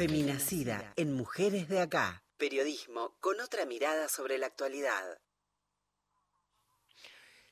Feminacida 0.02 0.92
en 0.94 1.12
Mujeres 1.16 1.68
de 1.68 1.80
Acá. 1.80 2.22
Periodismo 2.37 3.16
con 3.18 3.40
otra 3.40 3.64
mirada 3.66 4.08
sobre 4.08 4.38
la 4.38 4.46
actualidad. 4.46 5.02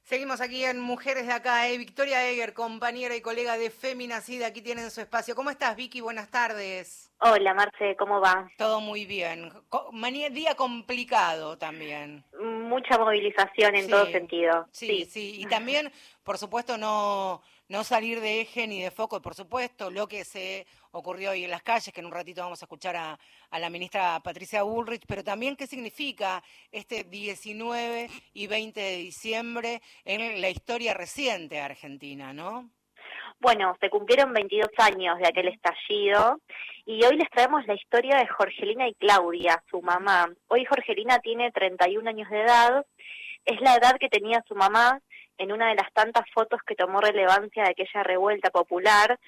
Seguimos 0.05 0.41
aquí 0.41 0.65
en 0.65 0.79
Mujeres 0.79 1.27
de 1.27 1.33
Acá. 1.33 1.69
¿eh? 1.69 1.77
Victoria 1.77 2.31
Eger, 2.31 2.55
compañera 2.55 3.17
y 3.17 3.21
colega 3.21 3.59
de 3.59 3.71
Feminacida, 3.71 4.47
aquí 4.47 4.63
tienen 4.63 4.93
su 4.93 5.01
espacio. 5.01 5.35
¿Cómo 5.35 5.51
estás, 5.51 5.75
Vicky? 5.75 6.01
Buenas 6.01 6.31
tardes. 6.31 7.11
Hola, 7.19 7.53
Marce, 7.53 7.97
¿cómo 7.99 8.21
va? 8.21 8.49
Todo 8.59 8.81
muy 8.81 9.07
bien. 9.07 9.51
Manía- 9.91 10.31
día 10.31 10.55
complicado 10.55 11.59
también. 11.59 12.25
Mucha 12.41 12.97
movilización 12.97 13.75
en 13.75 13.87
Sí, 13.87 13.91
todo 13.91 14.07
sentido. 14.07 14.69
Sí, 14.71 15.05
sí, 15.11 15.41
Y 15.41 15.47
también, 15.47 15.91
por 16.23 16.39
supuesto, 16.39 16.79
no, 16.79 17.43
no 17.69 17.83
salir 17.83 18.21
de 18.21 18.43
eje 18.43 18.69
ni 18.69 18.81
de 18.83 18.93
foco, 18.93 19.21
por 19.21 19.35
supuesto, 19.35 19.91
lo 19.91 20.07
que 20.07 20.25
se 20.25 20.65
ocurrió 20.97 21.31
hoy 21.31 21.45
en 21.45 21.51
las 21.51 21.63
calles, 21.63 21.93
que 21.93 22.01
en 22.01 22.07
un 22.07 22.13
ratito 22.13 22.43
vamos 22.43 22.63
a 22.63 22.65
escuchar 22.65 22.97
a, 22.97 23.19
la 23.59 23.71
ministra 23.71 24.19
Patricia 24.21 24.63
Bullrich, 24.63 25.05
pero 25.07 25.23
también 25.23 25.57
qué 25.57 25.67
significa 25.67 26.43
este 26.73 27.05
19 27.05 28.09
y 28.33 28.47
20 28.47 28.81
de 28.81 28.97
diciembre 28.97 29.81
en 30.05 30.41
la 30.41 30.49
historia 30.49 30.95
reciente 30.95 31.57
de 31.57 31.61
Argentina, 31.61 32.33
¿no? 32.33 32.71
Bueno, 33.39 33.77
se 33.81 33.91
cumplieron 33.91 34.33
22 34.33 34.69
años 34.79 35.19
de 35.19 35.29
aquel 35.29 35.49
estallido 35.49 36.41
y 36.87 37.05
hoy 37.05 37.17
les 37.17 37.29
traemos 37.31 37.67
la 37.67 37.75
historia 37.75 38.17
de 38.17 38.27
Jorgelina 38.27 38.89
y 38.89 38.95
Claudia, 38.95 39.63
su 39.71 39.83
mamá. 39.83 40.33
Hoy 40.49 40.65
Jorgelina 40.65 41.19
tiene 41.19 41.53
31 41.53 42.09
años 42.09 42.31
de 42.31 42.41
edad, 42.41 42.87
es 43.45 43.61
la 43.61 43.75
edad 43.75 43.97
que 44.01 44.09
tenía 44.09 44.43
su 44.49 44.55
mamá 44.55 45.01
en 45.39 45.53
una 45.53 45.69
de 45.69 45.75
las 45.75 45.93
tantas 45.93 46.25
fotos 46.33 46.61
que 46.67 46.75
tomó 46.75 47.01
relevancia 47.01 47.65
de 47.65 47.71
aquella 47.71 48.03
revuelta 48.03 48.51
popular, 48.51 49.19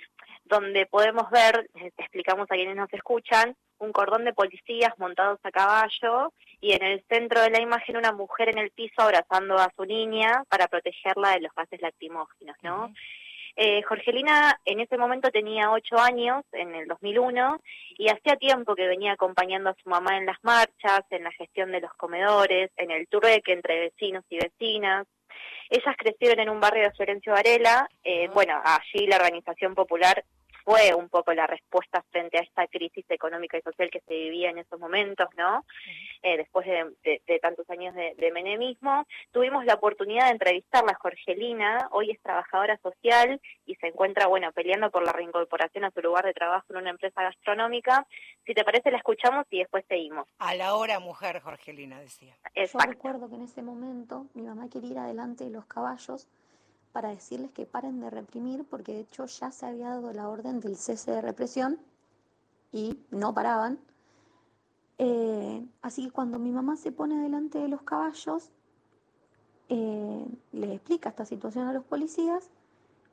donde 0.48 0.86
podemos 0.86 1.30
ver, 1.30 1.68
les 1.74 1.92
explicamos 1.98 2.46
a 2.50 2.54
quienes 2.54 2.76
nos 2.76 2.92
escuchan, 2.92 3.56
un 3.78 3.92
cordón 3.92 4.24
de 4.24 4.32
policías 4.32 4.98
montados 4.98 5.38
a 5.44 5.50
caballo 5.50 6.32
y 6.60 6.72
en 6.72 6.82
el 6.82 7.04
centro 7.08 7.40
de 7.40 7.50
la 7.50 7.60
imagen 7.60 7.96
una 7.96 8.12
mujer 8.12 8.48
en 8.48 8.58
el 8.58 8.70
piso 8.70 9.02
abrazando 9.02 9.56
a 9.56 9.72
su 9.76 9.84
niña 9.84 10.44
para 10.48 10.66
protegerla 10.68 11.32
de 11.32 11.40
los 11.40 11.54
gases 11.54 11.80
lacrimógenos, 11.80 12.56
¿no? 12.62 12.92
Eh, 13.60 13.82
Jorgelina 13.82 14.60
en 14.64 14.78
ese 14.78 14.96
momento 14.96 15.30
tenía 15.30 15.72
ocho 15.72 15.98
años, 15.98 16.44
en 16.52 16.76
el 16.76 16.86
2001, 16.86 17.60
y 17.96 18.08
hacía 18.08 18.36
tiempo 18.36 18.76
que 18.76 18.86
venía 18.86 19.12
acompañando 19.12 19.70
a 19.70 19.76
su 19.82 19.88
mamá 19.88 20.16
en 20.16 20.26
las 20.26 20.38
marchas, 20.42 21.00
en 21.10 21.24
la 21.24 21.32
gestión 21.32 21.72
de 21.72 21.80
los 21.80 21.92
comedores, 21.94 22.70
en 22.76 22.92
el 22.92 23.08
turreque 23.08 23.52
entre 23.52 23.80
vecinos 23.80 24.24
y 24.30 24.38
vecinas. 24.38 25.08
Ellas 25.70 25.96
crecieron 25.98 26.38
en 26.38 26.50
un 26.50 26.60
barrio 26.60 26.84
de 26.84 26.92
Florencio 26.92 27.32
Varela. 27.32 27.88
eh. 28.04 28.28
Bueno, 28.32 28.60
allí 28.64 29.08
la 29.08 29.16
organización 29.16 29.74
popular 29.74 30.24
fue 30.68 30.92
un 30.94 31.08
poco 31.08 31.32
la 31.32 31.46
respuesta 31.46 32.04
frente 32.10 32.36
a 32.36 32.42
esta 32.42 32.66
crisis 32.66 33.06
económica 33.08 33.56
y 33.56 33.62
social 33.62 33.90
que 33.90 34.00
se 34.00 34.12
vivía 34.12 34.50
en 34.50 34.58
esos 34.58 34.78
momentos, 34.78 35.26
¿no? 35.38 35.64
Eh, 36.22 36.36
después 36.36 36.66
de, 36.66 36.92
de- 37.02 37.22
de 37.26 37.38
tantos 37.38 37.68
años 37.70 37.94
de, 37.94 38.14
de 38.18 38.30
menemismo. 38.32 39.06
Tuvimos 39.32 39.64
la 39.64 39.74
oportunidad 39.74 40.26
de 40.26 40.32
entrevistarla 40.32 40.92
a 40.92 40.96
Jorgelina, 40.96 41.88
hoy 41.92 42.10
es 42.10 42.20
trabajadora 42.20 42.76
social 42.82 43.40
y 43.64 43.76
se 43.76 43.86
encuentra, 43.86 44.26
bueno, 44.26 44.52
peleando 44.52 44.90
por 44.90 45.02
la 45.06 45.12
reincorporación 45.12 45.84
a 45.86 45.90
su 45.90 46.02
lugar 46.02 46.26
de 46.26 46.34
trabajo 46.34 46.66
en 46.70 46.76
una 46.76 46.90
empresa 46.90 47.22
gastronómica. 47.22 48.06
Si 48.44 48.52
te 48.52 48.62
parece, 48.62 48.90
la 48.90 48.98
escuchamos 48.98 49.46
y 49.50 49.60
después 49.60 49.86
seguimos. 49.88 50.26
A 50.38 50.54
la 50.54 50.74
hora 50.74 50.98
mujer, 51.00 51.40
Jorgelina 51.40 51.98
decía. 51.98 52.34
Yo 52.44 52.50
Exacto. 52.62 52.90
recuerdo 52.90 53.28
que 53.30 53.36
en 53.36 53.42
ese 53.44 53.62
momento 53.62 54.26
mi 54.34 54.42
mamá 54.42 54.68
quería 54.70 54.90
ir 54.90 54.98
adelante 54.98 55.44
de 55.44 55.50
los 55.50 55.64
caballos 55.64 56.26
para 56.92 57.10
decirles 57.10 57.50
que 57.52 57.66
paren 57.66 58.00
de 58.00 58.10
reprimir, 58.10 58.64
porque 58.64 58.92
de 58.92 59.00
hecho 59.00 59.26
ya 59.26 59.50
se 59.52 59.66
había 59.66 59.90
dado 59.90 60.12
la 60.12 60.28
orden 60.28 60.60
del 60.60 60.76
cese 60.76 61.12
de 61.12 61.20
represión 61.20 61.78
y 62.72 62.98
no 63.10 63.34
paraban. 63.34 63.78
Eh, 64.98 65.66
así 65.82 66.06
que 66.06 66.10
cuando 66.10 66.38
mi 66.38 66.50
mamá 66.50 66.76
se 66.76 66.90
pone 66.90 67.20
delante 67.22 67.58
de 67.58 67.68
los 67.68 67.82
caballos, 67.82 68.50
eh, 69.68 70.26
le 70.52 70.74
explica 70.74 71.10
esta 71.10 71.24
situación 71.24 71.68
a 71.68 71.72
los 71.72 71.84
policías 71.84 72.50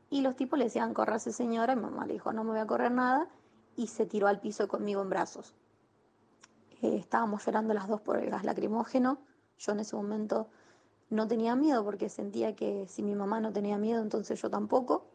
y 0.10 0.22
los 0.22 0.36
tipos 0.36 0.58
le 0.58 0.66
decían, 0.66 0.94
corrase 0.94 1.32
señora, 1.32 1.74
y 1.74 1.76
mi 1.76 1.84
mamá 1.84 2.06
le 2.06 2.14
dijo, 2.14 2.32
no 2.32 2.44
me 2.44 2.52
voy 2.52 2.60
a 2.60 2.68
correr 2.68 2.92
nada, 2.92 3.28
y 3.76 3.88
se 3.88 4.06
tiró 4.06 4.28
al 4.28 4.40
piso 4.40 4.68
conmigo 4.68 5.02
en 5.02 5.10
brazos. 5.10 5.54
Eh, 6.82 6.98
estábamos 6.98 7.46
llorando 7.46 7.74
las 7.74 7.88
dos 7.88 8.02
por 8.02 8.18
el 8.18 8.30
gas 8.30 8.44
lacrimógeno. 8.44 9.18
Yo 9.58 9.72
en 9.72 9.80
ese 9.80 9.96
momento 9.96 10.48
no 11.10 11.28
tenía 11.28 11.56
miedo 11.56 11.84
porque 11.84 12.10
sentía 12.10 12.56
que 12.56 12.88
si 12.88 13.04
mi 13.04 13.16
mamá 13.16 13.40
no 13.40 13.54
tenía 13.54 13.78
miedo, 13.78 14.02
entonces 14.02 14.42
yo 14.42 14.50
tampoco. 14.50 15.06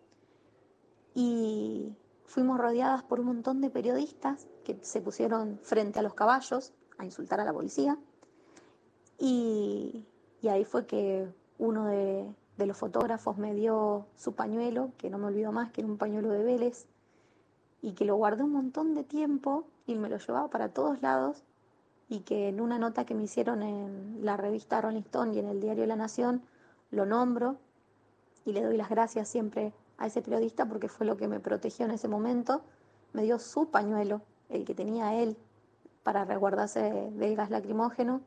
Y 1.15 1.95
fuimos 2.25 2.59
rodeadas 2.59 3.03
por 3.03 3.21
un 3.21 3.27
montón 3.27 3.61
de 3.61 3.71
periodistas 3.71 4.47
que 4.65 4.79
se 4.83 5.01
pusieron 5.01 5.59
frente 5.63 5.99
a 5.99 6.03
los 6.03 6.15
caballos 6.15 6.73
a 6.99 7.05
insultar 7.05 7.41
a 7.41 7.45
la 7.45 7.53
policía. 7.53 7.99
Y, 9.19 10.05
y 10.41 10.49
ahí 10.49 10.65
fue 10.65 10.87
que 10.87 11.29
uno 11.59 11.87
de, 11.87 12.33
de 12.57 12.67
los 12.67 12.77
fotógrafos 12.77 13.37
me 13.37 13.55
dio 13.55 14.07
su 14.17 14.35
pañuelo, 14.35 14.93
que 14.97 15.11
no 15.11 15.19
me 15.19 15.27
olvido 15.27 15.53
más, 15.53 15.73
que 15.73 15.81
era 15.81 15.89
un 15.89 15.99
pañuelo 15.99 16.31
de 16.31 16.45
Vélez, 16.45 16.87
y 17.83 17.93
que 17.93 18.05
lo 18.05 18.17
guardé 18.17 18.45
un 18.45 18.53
montón 18.53 18.95
de 18.95 19.05
tiempo 19.05 19.65
y 19.87 19.95
me 19.97 20.09
lo 20.09 20.19
llevaba 20.19 20.49
para 20.49 20.69
todos 20.69 21.03
lados 21.03 21.43
y 22.11 22.21
que 22.21 22.49
en 22.49 22.61
una 22.61 22.77
nota 22.77 23.07
que 23.07 23.15
me 23.15 23.23
hicieron 23.23 23.63
en 23.63 24.19
la 24.23 24.37
revista 24.37 24.81
Rolling 24.81 25.03
Stone 25.03 25.33
y 25.33 25.39
en 25.39 25.47
el 25.47 25.61
diario 25.61 25.87
La 25.87 25.95
Nación 25.95 26.43
lo 26.91 27.07
nombro 27.07 27.57
y 28.45 28.53
le 28.53 28.63
doy 28.63 28.77
las 28.77 28.91
gracias 28.91 29.29
siempre 29.29 29.73
a 29.97 30.09
ese 30.09 30.21
periodista 30.21 30.67
porque 30.67 30.89
fue 30.89 31.07
lo 31.07 31.17
que 31.17 31.29
me 31.29 31.39
protegió 31.39 31.85
en 31.85 31.93
ese 31.93 32.09
momento. 32.09 32.63
Me 33.13 33.23
dio 33.23 33.39
su 33.39 33.71
pañuelo, 33.71 34.23
el 34.49 34.65
que 34.65 34.75
tenía 34.75 35.15
él, 35.23 35.37
para 36.03 36.25
resguardarse 36.25 36.81
del 36.81 37.37
gas 37.37 37.51
lacrimógeno. 37.51 38.23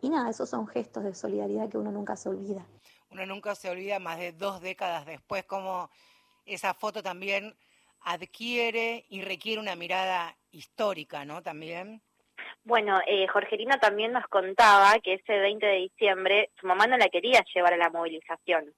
Y 0.00 0.08
nada, 0.08 0.30
esos 0.30 0.48
son 0.48 0.68
gestos 0.68 1.02
de 1.02 1.12
solidaridad 1.12 1.68
que 1.68 1.78
uno 1.78 1.90
nunca 1.90 2.14
se 2.14 2.28
olvida. 2.28 2.64
Uno 3.10 3.26
nunca 3.26 3.56
se 3.56 3.68
olvida 3.68 3.98
más 3.98 4.18
de 4.18 4.30
dos 4.30 4.60
décadas 4.60 5.06
después 5.06 5.44
cómo 5.44 5.90
esa 6.44 6.72
foto 6.72 7.02
también 7.02 7.56
adquiere 8.06 9.04
y 9.10 9.20
requiere 9.22 9.60
una 9.60 9.74
mirada 9.74 10.36
histórica, 10.52 11.24
¿no? 11.24 11.42
También. 11.42 12.00
Bueno, 12.62 13.00
eh, 13.06 13.26
Jorgelina 13.26 13.78
también 13.78 14.12
nos 14.12 14.26
contaba 14.28 14.98
que 15.02 15.14
ese 15.14 15.38
20 15.38 15.66
de 15.66 15.76
diciembre 15.78 16.50
su 16.60 16.66
mamá 16.66 16.86
no 16.86 16.96
la 16.96 17.08
quería 17.08 17.44
llevar 17.52 17.74
a 17.74 17.76
la 17.76 17.90
movilización. 17.90 18.72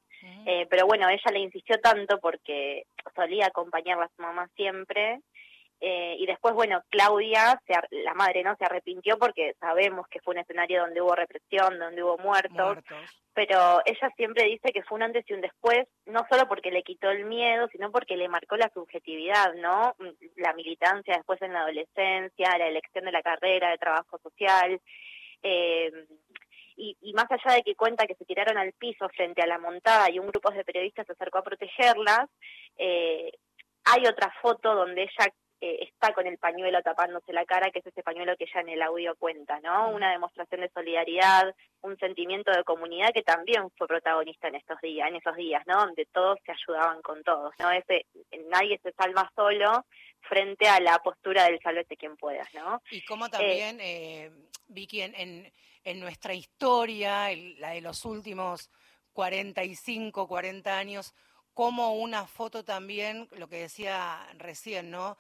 Eh, 0.46 0.66
pero 0.68 0.84
bueno, 0.86 1.08
ella 1.08 1.30
le 1.30 1.38
insistió 1.38 1.78
tanto 1.78 2.18
porque 2.18 2.86
solía 3.14 3.46
acompañarla 3.46 4.06
a 4.06 4.10
su 4.16 4.22
mamá 4.22 4.48
siempre. 4.56 5.20
Eh, 5.80 6.16
y 6.18 6.26
después, 6.26 6.54
bueno, 6.54 6.82
Claudia, 6.90 7.60
se 7.66 7.72
ar- 7.74 7.88
la 7.90 8.14
madre, 8.14 8.42
¿no? 8.42 8.56
Se 8.56 8.64
arrepintió 8.64 9.16
porque 9.18 9.54
sabemos 9.60 10.06
que 10.08 10.20
fue 10.20 10.34
un 10.34 10.40
escenario 10.40 10.80
donde 10.82 11.00
hubo 11.00 11.14
represión, 11.14 11.78
donde 11.78 12.02
hubo 12.02 12.18
muertos. 12.18 12.56
Muertos. 12.56 13.22
pero 13.32 13.80
ella 13.84 14.10
siempre 14.16 14.44
dice 14.46 14.72
que 14.72 14.82
fue 14.82 14.96
un 14.96 15.04
antes 15.04 15.24
y 15.28 15.34
un 15.34 15.40
después, 15.40 15.86
no 16.06 16.26
solo 16.28 16.48
porque 16.48 16.72
le 16.72 16.82
quitó 16.82 17.08
el 17.10 17.24
miedo, 17.26 17.68
sino 17.70 17.92
porque 17.92 18.16
le 18.16 18.28
marcó 18.28 18.56
la 18.56 18.68
subjetividad, 18.74 19.54
¿no? 19.54 19.94
La 20.36 20.52
militancia 20.54 21.14
después 21.16 21.40
en 21.42 21.52
la 21.52 21.60
adolescencia, 21.60 22.58
la 22.58 22.66
elección 22.66 23.04
de 23.04 23.12
la 23.12 23.22
carrera, 23.22 23.70
de 23.70 23.78
trabajo 23.78 24.18
social. 24.18 24.80
eh, 25.42 25.92
y, 26.80 26.96
y 27.00 27.12
más 27.12 27.26
allá 27.30 27.56
de 27.56 27.62
que 27.62 27.74
cuenta 27.74 28.06
que 28.06 28.14
se 28.14 28.24
tiraron 28.24 28.56
al 28.56 28.72
piso 28.72 29.08
frente 29.08 29.42
a 29.42 29.46
la 29.48 29.58
montada 29.58 30.08
y 30.10 30.18
un 30.20 30.28
grupo 30.28 30.50
de 30.50 30.64
periodistas 30.64 31.06
se 31.06 31.12
acercó 31.12 31.38
a 31.38 31.42
protegerlas, 31.42 32.28
eh, 32.76 33.32
hay 33.84 34.06
otra 34.06 34.32
foto 34.40 34.74
donde 34.76 35.02
ella 35.02 35.32
eh, 35.60 35.78
está 35.82 36.12
con 36.12 36.26
el 36.26 36.38
pañuelo 36.38 36.80
tapándose 36.82 37.32
la 37.32 37.44
cara, 37.44 37.70
que 37.70 37.80
es 37.80 37.86
ese 37.86 38.02
pañuelo 38.02 38.36
que 38.36 38.44
ella 38.44 38.60
en 38.60 38.68
el 38.68 38.82
audio 38.82 39.16
cuenta, 39.16 39.58
¿no? 39.60 39.90
Una 39.90 40.12
demostración 40.12 40.60
de 40.60 40.70
solidaridad, 40.70 41.54
un 41.80 41.96
sentimiento 41.98 42.52
de 42.52 42.62
comunidad 42.64 43.10
que 43.12 43.22
también 43.22 43.68
fue 43.76 43.86
protagonista 43.88 44.48
en 44.48 44.54
estos 44.56 44.80
días, 44.80 45.08
en 45.08 45.16
esos 45.16 45.34
días, 45.36 45.62
¿no? 45.66 45.78
Donde 45.86 46.06
todos 46.06 46.38
se 46.46 46.52
ayudaban 46.52 47.02
con 47.02 47.22
todos, 47.24 47.52
¿no? 47.58 47.70
Ese 47.72 48.06
nadie 48.48 48.78
se 48.82 48.92
salva 48.92 49.30
solo 49.34 49.84
frente 50.20 50.68
a 50.68 50.78
la 50.80 50.98
postura 50.98 51.44
del 51.44 51.60
sálvese 51.60 51.96
quien 51.96 52.16
pueda, 52.16 52.44
¿no? 52.54 52.80
Y 52.90 53.04
cómo 53.04 53.28
también, 53.28 53.78
eh, 53.80 54.30
Vicky, 54.68 55.02
en, 55.02 55.14
en, 55.14 55.52
en 55.84 56.00
nuestra 56.00 56.34
historia, 56.34 57.30
el- 57.30 57.58
la 57.60 57.70
de 57.70 57.80
los 57.80 58.04
últimos 58.04 58.70
45, 59.32 60.26
40 60.28 60.78
años, 60.78 61.14
como 61.54 61.94
una 61.94 62.26
foto 62.26 62.64
también, 62.64 63.28
lo 63.32 63.48
que 63.48 63.56
decía 63.56 64.24
recién, 64.36 64.90
¿no? 64.90 65.16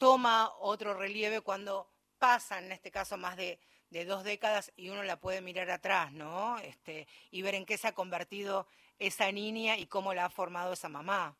Toma 0.00 0.50
otro 0.60 0.94
relieve 0.94 1.42
cuando 1.42 1.86
pasan, 2.18 2.64
en 2.64 2.72
este 2.72 2.90
caso, 2.90 3.18
más 3.18 3.36
de, 3.36 3.60
dos 4.06 4.24
décadas 4.24 4.72
y 4.74 4.88
uno 4.88 5.02
la 5.02 5.20
puede 5.20 5.42
mirar 5.42 5.70
atrás, 5.70 6.10
¿no? 6.10 6.58
Este, 6.60 7.06
y 7.30 7.42
ver 7.42 7.54
en 7.54 7.66
qué 7.66 7.76
se 7.76 7.88
ha 7.88 7.92
convertido 7.92 8.66
esa 8.98 9.30
niña 9.30 9.76
y 9.76 9.86
cómo 9.86 10.14
la 10.14 10.24
ha 10.24 10.30
formado 10.30 10.72
esa 10.72 10.88
mamá. 10.88 11.36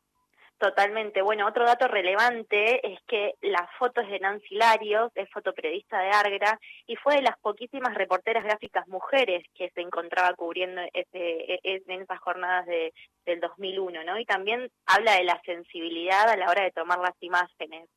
Totalmente. 0.59 1.23
Bueno, 1.23 1.47
otro 1.47 1.65
dato 1.65 1.89
relevante 1.89 2.87
es 2.87 3.01
que 3.09 3.33
la 3.41 3.67
foto 3.79 4.03
es 4.03 4.11
de 4.11 4.21
Nancy 4.21 4.57
Larios, 4.57 5.11
es 5.15 5.31
fotoperiodista 5.31 5.99
de 5.99 6.11
Argra, 6.11 6.61
y 6.87 6.97
fue 6.97 7.15
de 7.15 7.23
las 7.23 7.39
poquísimas 7.39 7.95
reporteras 7.95 8.45
gráficas 8.45 8.87
mujeres 8.89 9.43
que 9.55 9.71
se 9.71 9.81
encontraba 9.81 10.35
cubriendo 10.35 10.83
ese, 10.93 11.09
e- 11.15 11.61
e- 11.65 11.83
en 11.87 12.03
esas 12.03 12.21
jornadas 12.21 12.67
de, 12.67 12.93
del 13.25 13.41
2001, 13.41 14.05
¿no? 14.05 14.19
Y 14.19 14.27
también 14.27 14.71
habla 14.85 15.15
de 15.15 15.25
la 15.25 15.41
sensibilidad 15.47 16.29
a 16.29 16.37
la 16.37 16.51
hora 16.51 16.65
de 16.65 16.73
tomar 16.73 16.99
las 16.99 17.17
imágenes. 17.23 17.89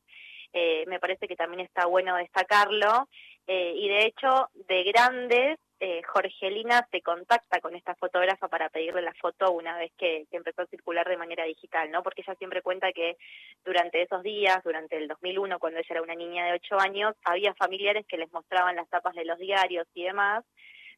Eh, 0.54 0.84
me 0.86 1.00
parece 1.00 1.26
que 1.26 1.34
también 1.34 1.66
está 1.66 1.86
bueno 1.86 2.16
destacarlo. 2.16 3.08
Eh, 3.46 3.74
y 3.76 3.88
de 3.88 4.06
hecho, 4.06 4.50
de 4.54 4.84
grandes, 4.84 5.58
eh, 5.80 6.00
Jorgelina 6.04 6.86
se 6.92 7.02
contacta 7.02 7.60
con 7.60 7.74
esta 7.74 7.96
fotógrafa 7.96 8.46
para 8.46 8.68
pedirle 8.68 9.02
la 9.02 9.12
foto 9.14 9.50
una 9.50 9.76
vez 9.76 9.90
que, 9.98 10.26
que, 10.30 10.36
empezó 10.36 10.62
a 10.62 10.66
circular 10.66 11.06
de 11.08 11.16
manera 11.16 11.44
digital, 11.44 11.90
¿no? 11.90 12.04
Porque 12.04 12.22
ella 12.22 12.36
siempre 12.36 12.62
cuenta 12.62 12.92
que 12.92 13.16
durante 13.64 14.00
esos 14.00 14.22
días, 14.22 14.62
durante 14.62 14.96
el 14.96 15.08
2001, 15.08 15.58
cuando 15.58 15.80
ella 15.80 15.88
era 15.90 16.02
una 16.02 16.14
niña 16.14 16.46
de 16.46 16.52
8 16.52 16.78
años, 16.78 17.16
había 17.24 17.52
familiares 17.54 18.06
que 18.06 18.16
les 18.16 18.32
mostraban 18.32 18.76
las 18.76 18.88
tapas 18.88 19.16
de 19.16 19.24
los 19.24 19.38
diarios 19.38 19.88
y 19.92 20.04
demás, 20.04 20.44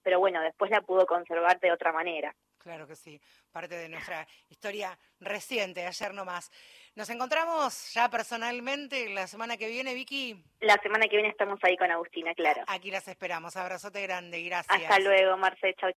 pero 0.03 0.21
bueno, 0.21 0.43
después 0.43 0.71
la 0.71 0.83
pudo 0.83 1.07
conservar 1.07 1.59
de 1.61 1.73
otra 1.73 1.93
manera. 1.93 2.35
Claro 2.67 2.85
que 2.89 2.97
sí, 2.97 3.21
parte 3.53 3.77
de 3.77 3.89
nuestra 3.89 4.27
historia 4.49 4.99
reciente, 5.21 5.87
ayer 5.87 6.13
nomás. 6.13 6.51
Nos 6.97 7.09
encontramos 7.11 7.93
ya 7.95 8.11
personalmente 8.11 9.09
la 9.11 9.29
semana 9.29 9.57
que 9.57 9.69
viene, 9.69 9.95
Vicky. 9.95 10.43
La 10.59 10.75
semana 10.83 11.07
que 11.07 11.15
viene 11.15 11.29
estamos 11.29 11.61
ahí 11.63 11.77
con 11.77 11.89
Agustina, 11.93 12.35
claro. 12.35 12.65
Aquí 12.67 12.91
las 12.91 13.07
esperamos. 13.07 13.55
Abrazote 13.57 14.03
grande, 14.03 14.43
gracias. 14.43 14.83
Hasta 14.83 14.99
luego, 14.99 15.37
Marce. 15.37 15.75
Chau. 15.75 15.93